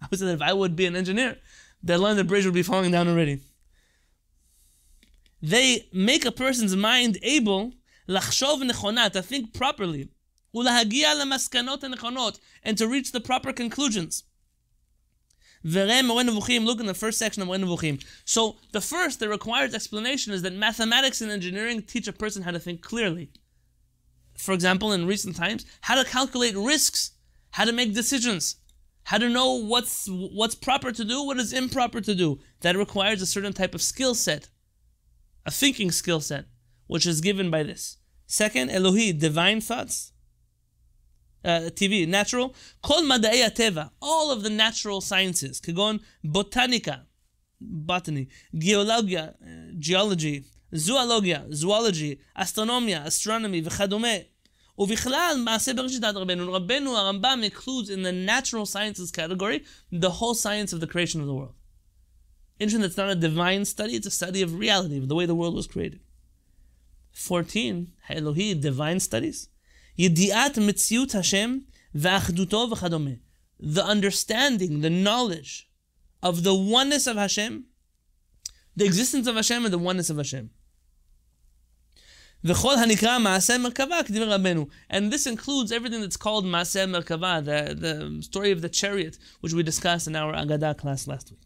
[0.00, 1.38] I would say that if I would be an engineer,
[1.82, 3.40] the London Bridge would be falling down already.
[5.42, 7.72] They make a person's mind able
[8.08, 10.08] לחשוב נכונה, to think properly,
[10.54, 14.24] ולהגיע למסקנות הנכונות, and to reach the proper conclusions.
[15.63, 18.03] Look in the first section of Moreh Nevuchim.
[18.25, 22.51] So the first, the required explanation is that mathematics and engineering teach a person how
[22.51, 23.31] to think clearly.
[24.37, 27.11] For example, in recent times, how to calculate risks,
[27.51, 28.55] how to make decisions,
[29.03, 32.39] how to know what's what's proper to do, what is improper to do.
[32.61, 34.47] That requires a certain type of skill set,
[35.45, 36.45] a thinking skill set,
[36.87, 37.97] which is given by this.
[38.27, 40.13] Second, Elohi, divine thoughts.
[41.44, 42.54] Uh, TV, natural.
[42.82, 45.60] Kol madai teva, all of the natural sciences.
[45.60, 47.02] Kagon botanica,
[47.60, 54.24] botany, geologia, uh, geology, zoologia, zoology, astronomia, astronomy, וכדומה.
[54.78, 56.52] ובכלל, מעשה בראשית עד רבנו.
[56.52, 61.26] רבנו, הרמב"ם includes in the natural sciences category the whole science of the creation of
[61.26, 61.54] the world.
[62.58, 65.34] Interesting, that's not a divine study, it's a study of reality, of the way the
[65.34, 66.00] world was created.
[67.12, 69.48] 14, Elohi, divine studies.
[69.98, 73.20] Yediat mitziut Hashem v'achduto v'chadome.
[73.58, 75.68] The understanding, the knowledge
[76.22, 77.64] of the oneness of Hashem,
[78.76, 80.50] the existence of Hashem and the oneness of Hashem.
[82.44, 84.66] וכל הנקרא מעשה מרכבה כדברי רבנו.
[84.90, 89.54] And this includes everything that's called מעשה מרכבה, the, the story of the chariot, which
[89.54, 91.40] we discussed in our Agadah class last week.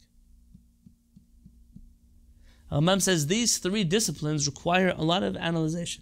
[2.72, 5.98] Rambam says these three disciplines require a lot of analysis.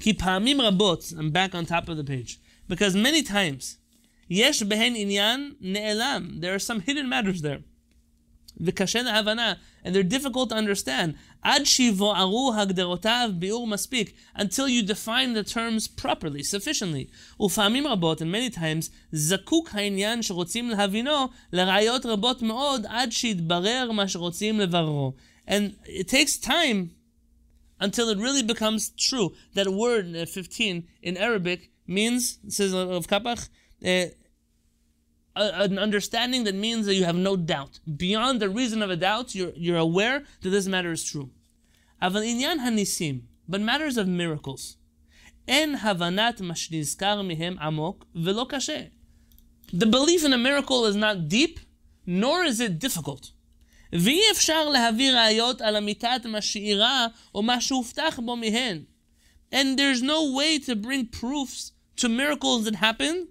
[0.00, 3.78] Ki pa'amim rabot, I'm back on top of the page, because many times,
[4.28, 7.62] yesh behen inyan ne'elam, there are some hidden matters there.
[8.60, 11.14] וקשה להבנה, and they're difficult to understand.
[11.42, 17.06] עד שיבוארו הגדרותיו ביאור מספיק, until you define the terms properly, sufficiently.
[17.40, 24.08] ופעמים רבות, and many times, זקוק העניין שרוצים להבינו לראיות רבות מאוד עד שיתברר מה
[24.08, 25.12] שרוצים לבררו.
[25.48, 26.90] And it takes time
[27.79, 29.33] until it really becomes true.
[29.53, 33.49] That word uh, 15 in Arabic means, says Rav Kapach,
[33.85, 34.05] uh,
[35.35, 37.79] an understanding that means that you have no doubt.
[37.95, 41.29] Beyond the reason of a doubt, you're, you're aware that this matter is true.
[42.01, 44.77] אבל עניין הניסים, but matters of miracles,
[45.47, 48.83] אין הבנת מה שנזכר מהם עמוק ולא קשה.
[49.73, 51.59] The belief in a miracle is not deep,
[52.05, 53.31] nor is it difficult.
[53.92, 58.84] ואי אפשר להביא ראיות על אמיתת מה שאירע או מה שהובטח בו מהן.
[59.52, 63.26] And there's no way to bring proofs to miracles that happen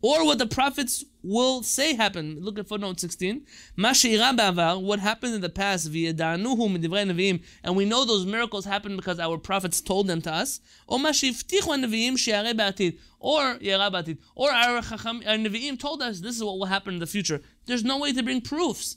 [0.00, 2.44] or what the prophets will say happened.
[2.44, 3.44] Look at footnote 16.
[3.76, 10.06] What happened in the past, and we know those miracles happened because our prophets told
[10.06, 10.60] them to us.
[10.86, 10.98] Or
[13.20, 17.40] or our, our Nevi'im told us this is what will happen in the future.
[17.66, 18.96] There's no way to bring proofs.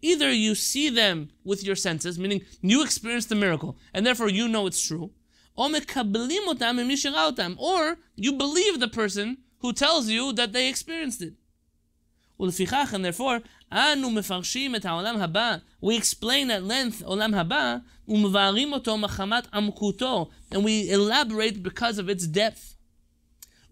[0.00, 4.46] Either you see them with your senses, meaning you experience the miracle, and therefore you
[4.46, 5.10] know it's true,
[5.57, 5.69] or
[8.17, 11.33] you believe the person who tells you that they experienced it.
[12.39, 13.39] And therefore,
[13.71, 17.77] אנו מפרשים את העולם הבא, we explain at length עולם הבא,
[18.07, 22.73] ומבארים אותו מחמת עמקותו, and we elaborate because of its depth.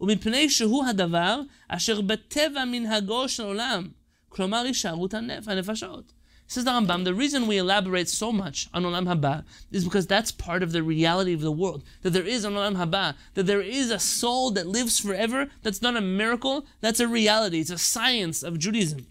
[0.01, 3.87] ומפני שהוא הדבר אשר בטבע מנהגו של עולם,
[4.29, 6.13] כלומר הישארות הנפשות.
[6.48, 10.30] Says the Rambam, the reason we elaborate so much on Olam Haba is because that's
[10.30, 11.82] part of the reality of the world.
[12.02, 15.48] That there is an Olam Haba, that there is a soul that lives forever.
[15.62, 17.60] That's not a miracle, that's a reality.
[17.60, 19.06] It's a science of Judaism.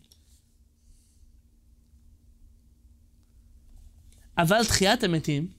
[4.38, 5.50] Aval Emetim,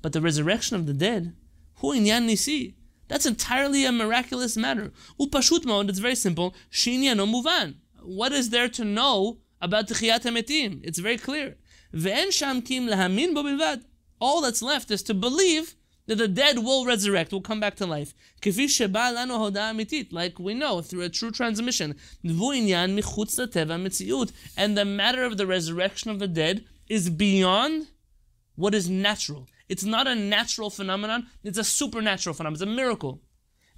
[0.00, 1.34] but the resurrection of the dead,
[1.76, 2.74] Hu Inyan Nisi.
[3.06, 4.90] That's entirely a miraculous matter.
[5.20, 6.54] Upashut mode, it's very simple.
[6.70, 7.74] Shinyano Muvan.
[8.00, 10.80] What is there to know about Tchiyat HaMetim?
[10.84, 11.56] It's very clear.
[11.94, 13.84] Ve'en sham kim lahamin bo bilvad.
[14.20, 15.74] All that's left is to believe
[16.06, 18.12] that the dead will resurrect, will come back to life.
[18.44, 21.94] Like we know through a true transmission.
[22.24, 22.38] And
[24.78, 27.86] the matter of the resurrection of the dead is beyond
[28.56, 29.48] what is natural.
[29.68, 33.22] It's not a natural phenomenon, it's a supernatural phenomenon, it's a miracle.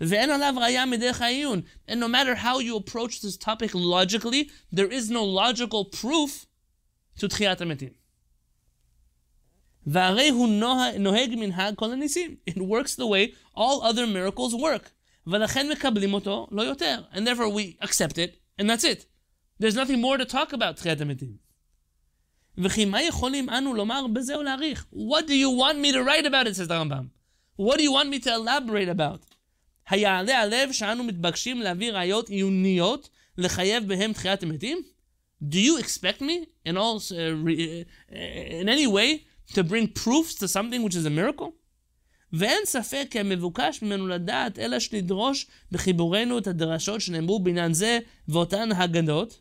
[0.00, 1.64] And
[2.00, 6.46] no matter how you approach this topic logically, there is no logical proof
[7.18, 7.94] to Tchiyat HaMetim.
[12.46, 14.92] It works the way all other miracles work.
[15.26, 19.06] And therefore we accept it, and that's it.
[19.58, 21.38] There's nothing more to talk about Tchiyat HaMetim.
[24.90, 27.10] What do you want me to write about it, says the Rambam?
[27.56, 29.20] What do you want me to elaborate about?
[29.88, 33.08] היעלה הלב שאנו מתבקשים להביא ראיות עיוניות
[33.38, 34.78] לחייב בהם תחיית המתים?
[35.42, 39.24] Do you expect me in all uh, uh, in any way
[39.54, 41.50] to bring proofs to something which is a miracle?
[42.32, 48.72] ואין ספק כי המבוקש ממנו לדעת אלא שנדרוש בחיבורנו את הדרשות שנאמרו בעניין זה ואותן
[48.72, 49.40] הגדות,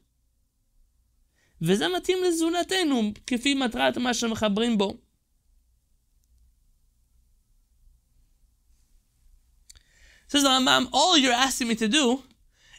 [1.61, 4.97] וזה מתאים לזולתנו, כפי מטרת מה שמחברים בו.
[10.32, 12.22] Says the Rambam, all you're asking me to do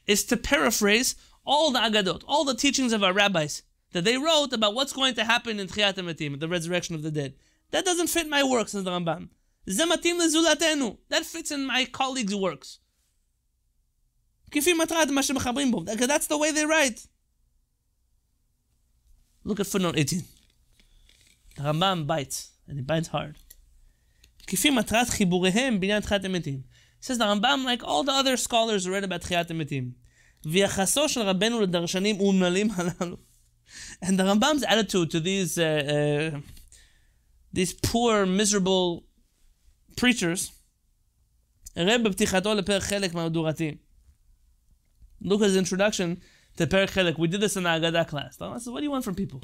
[0.06, 4.54] is to paraphrase all the Agadot, all the teachings of our rabbis that they wrote
[4.54, 7.34] about what's going to happen in Tchiyat HaMetim, the resurrection of the dead.
[7.72, 9.30] That doesn't fit my work, says the Rambam.
[9.68, 10.98] Zematim lezulatenu.
[11.10, 12.80] That fits in my colleagues' works.
[14.52, 14.66] That's
[16.28, 17.08] the way they write.
[19.44, 20.24] Look at footnote 18.
[21.56, 23.38] The Rambam bites, and he bites hard.
[24.48, 26.62] כפי מטרת חיבוריהם בעניין תחיית המתים.
[27.05, 29.93] Says the Rambam, like all the other scholars read about Tchiyat HaMetim.
[34.01, 36.39] And the Rambam's attitude to these, uh, uh,
[37.53, 39.05] these poor, miserable
[39.99, 40.53] preachers,
[41.77, 41.91] Look
[45.43, 46.23] at his introduction
[46.57, 47.19] to פרק Chelek.
[47.19, 48.37] We did this in the Agada class.
[48.37, 49.43] The Rambam says, what do you want from people?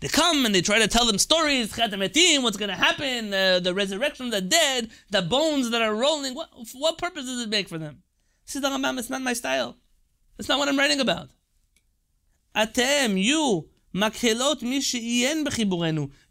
[0.00, 3.60] They come and they try to tell them stories, Metim, what's going to happen, uh,
[3.60, 6.34] the resurrection of the dead, the bones that are rolling.
[6.34, 8.02] What, what purpose does it make for them?
[8.46, 9.76] Says the Rambam, it's not my style.
[10.38, 11.28] It's not what I'm writing about.
[12.56, 14.80] Atem, you, makhelot mi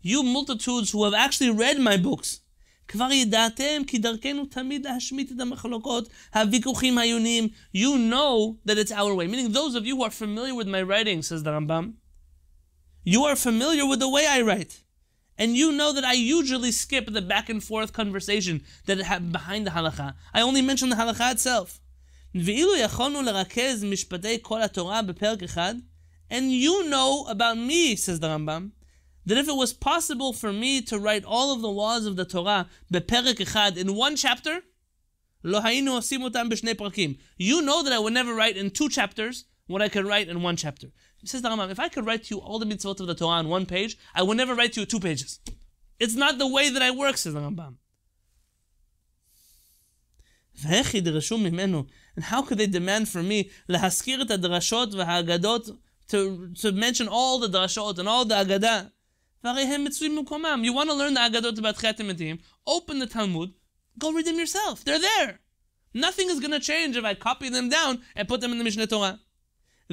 [0.02, 2.42] you multitudes who have actually read my books.
[2.88, 7.50] כבר ידעתם כי דרכנו תמיד להשמיט את המחלוקות, הוויכוחים העיוניים.
[7.76, 9.28] You know that it's our way.
[9.28, 11.94] Meaning those of you who are familiar with my writing, says the Rambam,
[13.04, 14.84] you are familiar with the way I write.
[15.38, 19.72] And you know that I usually skip the back and forth conversation that behind the
[19.72, 20.14] halacha.
[20.34, 21.80] I only mention the halacha itself.
[22.36, 25.76] ואילו יכולנו לרכז משפטי כל התורה בפרק אחד,
[26.30, 28.72] and you know about me, says the Rambam,
[29.26, 32.26] that if it was possible for me to write all of the laws of the
[32.26, 34.62] Torah beperek echad in one chapter,
[35.44, 37.18] lo hayinu osim otam b'shnei parakim.
[37.38, 40.44] You know that I would never write in two chapters what I could write in
[40.44, 40.88] one chapter.
[41.25, 43.49] Says the Rambam, if I could write you all the mitzvot of the Torah on
[43.49, 45.41] one page, I would never write you two pages.
[45.99, 47.77] It's not the way that I work, says the Rambam.
[52.17, 53.51] And how could they demand from me
[56.09, 58.91] to, to mention all the drashot and all the agadah?
[60.65, 62.41] You want to learn the agadot about Tchiyat HaMetim?
[62.67, 63.53] Open the Talmud,
[63.99, 64.85] go read them yourself.
[64.85, 65.41] They're there.
[65.93, 68.65] Nothing is going to change if I copy them down and put them in the
[68.65, 69.21] Mishneh Torah.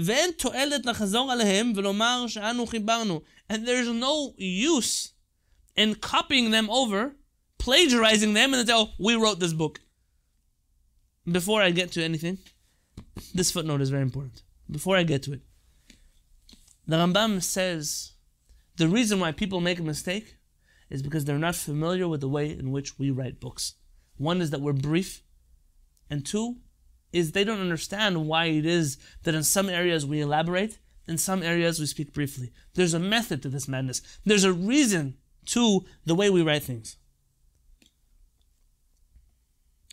[0.00, 3.22] ואין תועלת לחזור עליהם ולומר שאנו חיברנו.
[3.48, 5.12] And there's no use
[5.76, 7.16] in copying them over,
[7.58, 9.80] plagiarizing them, and then say, oh, we wrote this book.
[11.30, 12.38] Before I get to anything,
[13.34, 14.42] this footnote is very important.
[14.70, 15.42] Before I get to it,
[16.86, 18.12] the Rambam says
[18.76, 20.36] the reason why people make a mistake
[20.88, 23.74] is because they're not familiar with the way in which we write books.
[24.18, 25.22] One is that we're brief,
[26.08, 26.56] and two
[27.11, 31.43] is they don't understand why it is that in some areas we elaborate, In some
[31.43, 32.51] areas, we speak briefly.
[32.75, 34.01] There's a method to this madness.
[34.25, 36.97] There's a reason to the way we write things.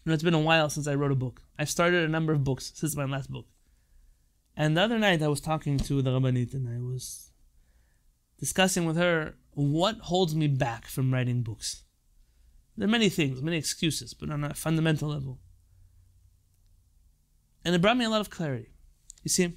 [0.05, 1.43] Know, it's been a while since I wrote a book.
[1.59, 3.47] I've started a number of books since my last book.
[4.57, 7.31] And the other night, I was talking to the Rabbanit and I was
[8.39, 11.83] discussing with her what holds me back from writing books.
[12.77, 15.41] There are many things, many excuses, but on a fundamental level.
[17.65, 18.69] And it brought me a lot of clarity.
[19.23, 19.57] You see,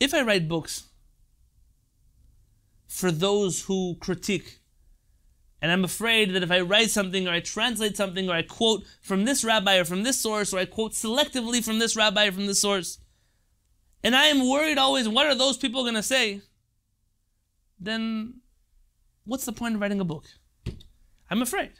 [0.00, 0.84] if I write books
[2.88, 4.60] for those who critique,
[5.62, 8.84] and I'm afraid that if I write something or I translate something or I quote
[9.00, 12.32] from this rabbi or from this source or I quote selectively from this rabbi or
[12.32, 12.98] from this source,
[14.02, 16.42] and I am worried always, what are those people going to say?
[17.80, 18.40] Then
[19.24, 20.26] what's the point of writing a book?
[21.30, 21.72] I'm afraid.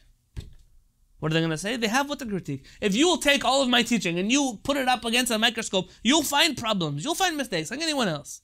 [1.24, 1.76] What are they going to say?
[1.76, 2.66] They have what to critique.
[2.82, 5.38] If you will take all of my teaching and you put it up against a
[5.38, 7.02] microscope, you'll find problems.
[7.02, 8.42] You'll find mistakes like anyone else.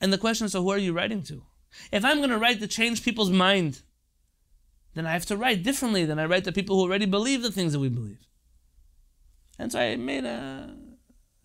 [0.00, 1.42] And the question is, so who are you writing to?
[1.92, 3.82] If I'm going to write to change people's mind,
[4.94, 7.52] then I have to write differently than I write to people who already believe the
[7.52, 8.26] things that we believe.
[9.58, 10.74] And so I made a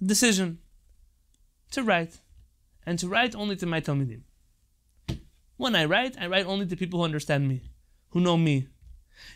[0.01, 0.59] decision
[1.71, 2.21] to write,
[2.85, 4.21] and to write only to my Talmidim.
[5.57, 7.63] When I write, I write only to people who understand me,
[8.09, 8.67] who know me.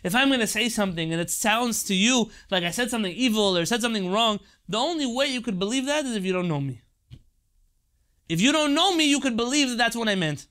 [0.04, 3.12] If I'm going to say something and it sounds to you like I said something
[3.12, 6.32] evil or said something wrong, the only way you could believe that is if you
[6.32, 6.82] don't know me.
[8.28, 10.46] If you don't know me, you could believe that that's what I meant.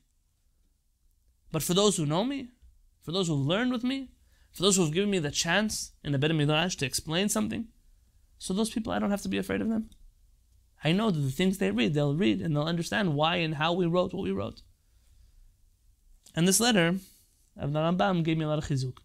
[1.51, 2.49] But for those who know me,
[3.01, 4.09] for those who've learned with me,
[4.51, 7.67] for those who've given me the chance in the Beit Midrash to explain something,
[8.38, 9.89] so those people, I don't have to be afraid of them.
[10.84, 13.74] I know that the things they read, they'll read and they'll understand why and how
[13.74, 14.61] we wrote what we wrote.
[16.36, 16.95] And this letter
[17.57, 18.97] of the Rambam gave me a lot of chizuk.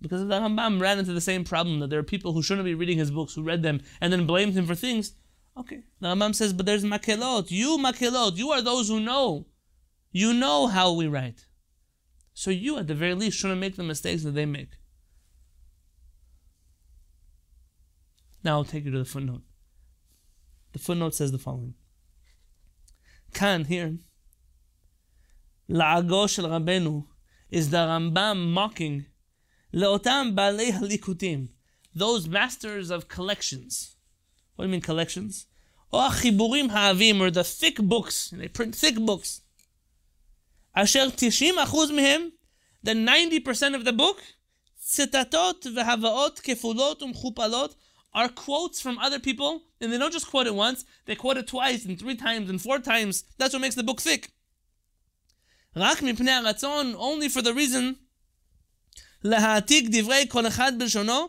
[0.00, 2.74] Because the Rambam ran into the same problem that there are people who shouldn't be
[2.74, 5.14] reading his books, who read them and then blamed him for things.
[5.58, 7.50] Okay, the Rambam says, but there's makelot.
[7.50, 9.46] You makelot, you are those who know.
[10.12, 11.46] You know how we write.
[12.34, 14.72] So you, at the very least, shouldn't make the mistakes that they make.
[18.44, 19.42] Now I'll take you to the footnote.
[20.72, 21.74] The footnote says the following.
[23.32, 23.96] Kan here,
[25.69, 27.03] לעגו של רבנו
[27.53, 29.11] is the Rambam mocking
[29.73, 31.47] לאותם בעלי הליקוטים,
[31.95, 33.95] those masters of collections.
[34.55, 35.45] What do you mean collections?
[35.93, 39.41] או החיבורים העבים, or the thick books, they print thick books.
[40.73, 42.29] אשר 90% מהם,
[42.85, 44.21] the 90% of the book,
[44.79, 47.75] ציטטות והבאות כפולות ומכופלות,
[48.13, 51.47] are quotes from other people, and they don't just quote it once, they quote it
[51.47, 53.23] twice and three times and four times.
[53.37, 54.31] That's what makes the book thick.
[55.75, 57.95] רק מפני הרצון, only for the reason,
[59.23, 61.27] להעתיק דברי כל אחד בלשונו,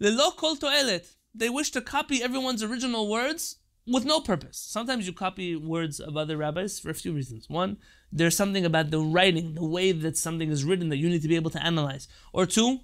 [0.00, 1.14] ללא כל תועלת.
[1.36, 4.58] They wish to copy everyone's original words with no purpose.
[4.58, 7.48] Sometimes you copy words of other rabbis for a few reasons.
[7.48, 7.76] One,
[8.12, 11.28] there's something about the writing, the way that something is written that you need to
[11.28, 12.08] be able to analyze.
[12.32, 12.80] Or two,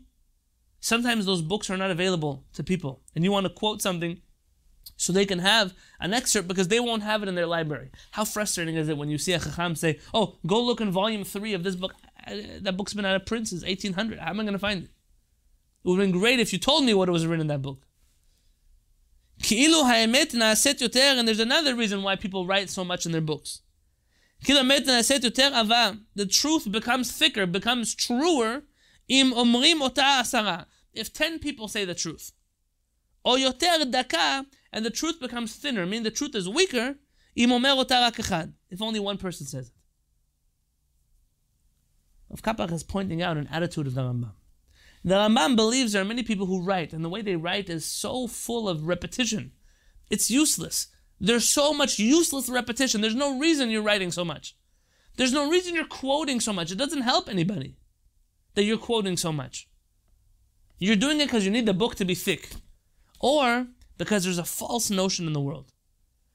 [0.81, 4.21] sometimes those books are not available to people, and you want to quote something
[5.02, 7.89] so they can have an excerpt because they won't have it in their library.
[8.12, 11.24] How frustrating is it when you see a Chacham say, Oh, go look in volume
[11.24, 11.95] three of this book.
[12.28, 14.20] Uh, that book's been out of print since 1800.
[14.20, 14.89] How am I going to find it?
[14.89, 17.82] It would have been great if you told me what was written in that book.
[19.49, 23.62] And there's another reason why people write so much in their books.
[24.45, 28.62] The truth becomes thicker, becomes truer.
[29.10, 29.34] If
[31.12, 32.34] 10 people say the truth,
[33.24, 36.96] or daka, and the truth becomes thinner, meaning the truth is weaker,
[37.36, 39.74] if only one person says it.
[42.30, 44.32] Rav Kapach is pointing out an attitude of the Rambam.
[45.04, 47.86] The Rambam believes there are many people who write, and the way they write is
[47.86, 49.52] so full of repetition.
[50.10, 50.88] It's useless.
[51.20, 53.02] There's so much useless repetition.
[53.02, 54.56] There's no reason you're writing so much.
[55.18, 56.72] There's no reason you're quoting so much.
[56.72, 57.78] It doesn't help anybody
[58.56, 59.68] that you're quoting so much.
[60.80, 62.50] You're doing it because you need the book to be thick.
[63.20, 63.68] Or
[64.02, 65.72] because there's a false notion in the world.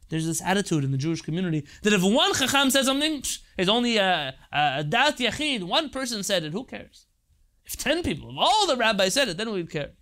[0.09, 3.25] There's this attitude in the Jewish community that if one chacham says something,
[3.59, 7.07] it's only a, a, dat yachid, one person said it, who cares?
[7.65, 9.95] If 10 people, if all the rabbis said it, then we'd care.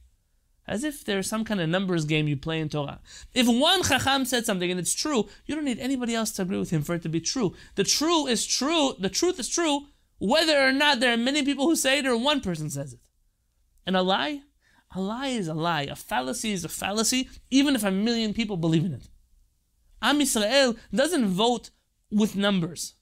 [0.69, 3.01] As if there's some kind of numbers game you play in Torah.
[3.33, 6.59] If one chacham said something and it's true, you don't need anybody else to agree
[6.59, 7.55] with him for it to be true.
[7.77, 9.87] The true is true, the truth is true,
[10.19, 13.01] whether or not there are many people who say it or one person says it.
[13.87, 14.43] And a lie?
[14.95, 15.83] A lie is a lie.
[15.83, 19.09] A fallacy is a fallacy, even if a million people believe in it.
[20.01, 21.71] Am Yisrael doesn't vote
[22.11, 22.95] with numbers.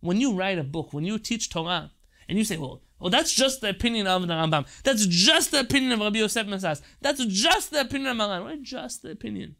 [0.00, 1.92] When you write a book, when you teach Torah,
[2.28, 4.66] and you say, well, Oh, that's just the opinion of the Rambam.
[4.82, 6.82] That's just the opinion of Rabbi Yosef Messas.
[7.00, 8.44] That's just the opinion of Maran.
[8.44, 9.56] Why just the opinion?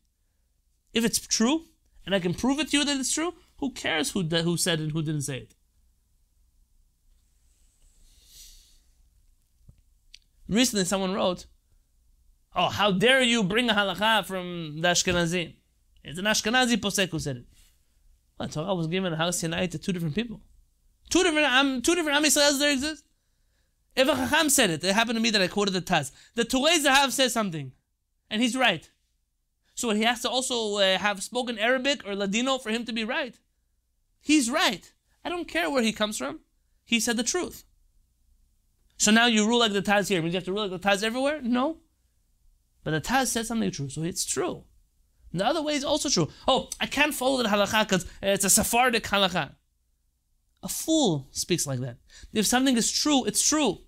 [0.93, 1.67] If it's true,
[2.05, 4.81] and I can prove it to you that it's true, who cares who, who said
[4.81, 5.55] it and who didn't say it?
[10.49, 11.47] Recently, someone wrote,
[12.61, 15.55] Oh, how dare you bring a halacha from the Ashkenazi?
[16.03, 17.45] It's an Ashkenazi posek who said it.
[18.37, 20.41] Well, Torah was given a Har Sinai to two different people.
[21.09, 23.05] Two different, um, two different Am Yisraels there exist.
[23.95, 26.11] If a Chacham said it, it happened to me that I quoted the Taz.
[26.35, 27.71] The Turei Zahav says something,
[28.29, 28.91] and he's right.
[29.77, 33.05] So he has to also uh, have spoken Arabic or Ladino for him to be
[33.05, 33.39] right.
[34.21, 34.93] He's right.
[35.25, 36.41] I don't care where he comes from.
[36.85, 37.63] He said the truth.
[38.97, 40.21] So now you rule like the Taz here.
[40.21, 41.41] Means you have to rule like the Taz everywhere?
[41.41, 41.79] No.
[42.89, 44.65] But the Taz said something true, so it's true.
[45.35, 46.31] The other way is also true.
[46.49, 49.57] Oh, I can't follow the halakha because it's a Sephardic halakha.
[50.63, 51.99] A fool speaks like that.
[52.33, 53.81] If something is true, it's true.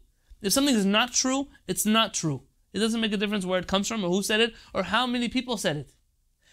[0.42, 2.42] If something is not true, it's not true.
[2.74, 5.06] It doesn't make a difference where it comes from or who said it or how
[5.06, 5.94] many people said it.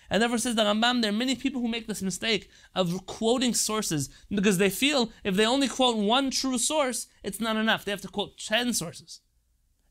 [0.09, 3.55] And therefore says the Rambam, there are many people who make this mistake of quoting
[3.55, 7.83] sources because they feel if they only quote one true source, it's not enough.
[7.83, 9.19] They have to quote 10 sources.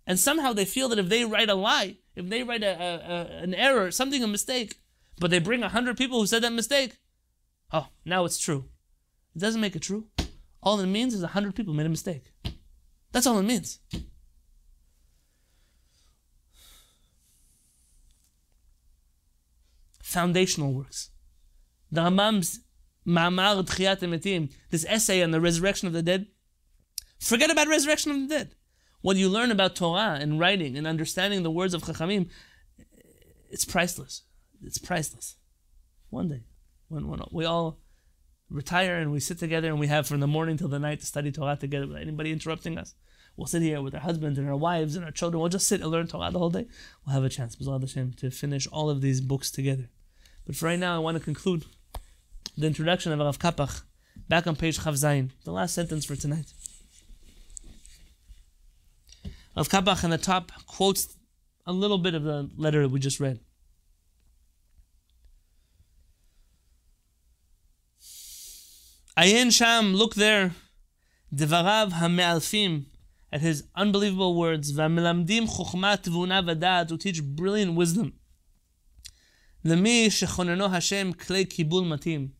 [0.06, 2.94] And somehow they feel that if they write a lie, if they write a, a,
[3.12, 4.76] a an error, something, a mistake,
[5.20, 6.98] but they bring a hundred people who said that mistake,
[7.72, 8.64] oh, now it's true.
[9.34, 10.06] It doesn't make it true.
[10.62, 12.32] All it means is a hundred people made a mistake.
[13.12, 13.78] That's all it means.
[20.02, 21.10] Foundational works.
[21.92, 22.60] The Rambam's
[23.06, 26.26] Ma'amar Tchiyat HaMetim, this essay on the resurrection of the dead.
[27.20, 28.54] Forget about resurrection of the dead.
[29.06, 32.28] What you learn about Torah and writing and understanding the words of Chachamim,
[33.48, 34.22] it's priceless.
[34.64, 35.36] It's priceless.
[36.10, 36.42] One day,
[36.88, 37.78] when, when we all
[38.50, 41.06] retire and we sit together and we have from the morning till the night to
[41.06, 42.96] study Torah together without anybody interrupting us.
[43.36, 45.40] We'll sit here with our husbands and our wives and our children.
[45.40, 46.66] We'll just sit and learn Torah the whole day.
[47.06, 49.88] We'll have a chance, Hashem, to finish all of these books together.
[50.44, 51.64] But for right now, I want to conclude
[52.58, 53.84] the introduction of Rav Kapach,
[54.28, 56.52] back on page Chav Zayin, the last sentence for tonight.
[59.56, 61.16] Rav Kapach in the top quotes
[61.64, 63.40] a little bit of the letter that we just read.
[69.16, 70.54] Ayin Sham, look there.
[71.34, 72.84] Devarav hame'alfim,
[73.32, 74.74] at his unbelievable words.
[74.74, 78.12] V'amilamdim chokhmat v'una v'dat, to teach brilliant wisdom.
[79.64, 82.32] Lemi shechoneno Hashem klei kibul matim.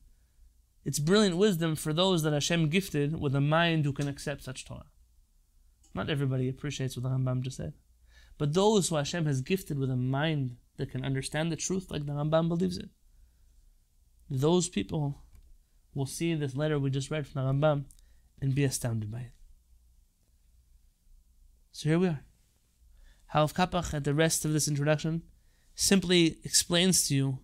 [0.84, 4.66] It's brilliant wisdom for those that Hashem gifted with a mind who can accept such
[4.66, 4.84] Torah.
[5.96, 7.72] Not everybody appreciates what the Rambam just said.
[8.36, 12.04] But those who Hashem has gifted with a mind that can understand the truth like
[12.04, 12.90] the Rambam believes it,
[14.28, 15.22] those people
[15.94, 17.84] will see this letter we just read from the Rambam
[18.42, 19.32] and be astounded by it.
[21.72, 22.20] So here we are.
[23.34, 25.22] Harav Kapach, at the rest of this introduction,
[25.74, 27.38] simply explains to you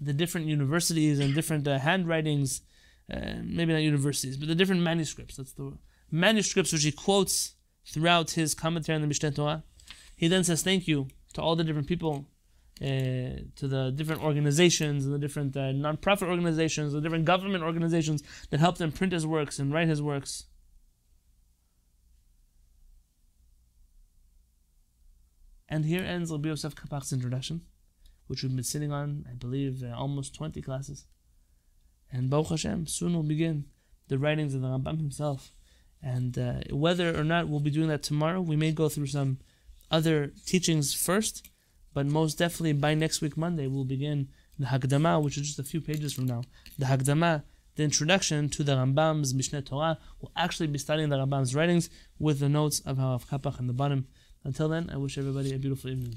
[0.00, 2.62] the different universities and different uh, handwritings,
[3.12, 5.36] uh, maybe not universities, but the different manuscripts.
[5.36, 5.76] That's the
[6.10, 7.54] manuscripts which he quotes
[7.84, 9.62] throughout his commentary on the Mishneh Torah.
[10.16, 12.26] He then says thank you to all the different people,
[12.80, 12.84] uh,
[13.56, 18.60] to the different organizations and the different uh, non-profit organizations, the different government organizations that
[18.60, 20.44] helped him print his works and write his works.
[25.68, 27.62] And here ends Rabbi Yosef Kapach's introduction,
[28.28, 31.06] which we've been sitting on, I believe, uh, almost 20 classes.
[32.12, 33.66] And Baruch Hashem, soon will begin
[34.08, 35.52] the writings of the Rambam himself.
[36.06, 39.38] And uh, whether or not we'll be doing that tomorrow, we may go through some
[39.90, 41.50] other teachings first,
[41.94, 45.64] but most definitely by next week, Monday, we'll begin the Hakdama, which is just a
[45.64, 46.42] few pages from now.
[46.78, 47.42] The Hakdama,
[47.74, 49.98] the introduction to the Rambam's Mishneh Torah.
[50.20, 51.90] We'll actually be studying the Rambam's writings
[52.20, 54.06] with the notes of Harav Kapach on the bottom.
[54.44, 56.14] Until then, I wish everybody a beautiful evening.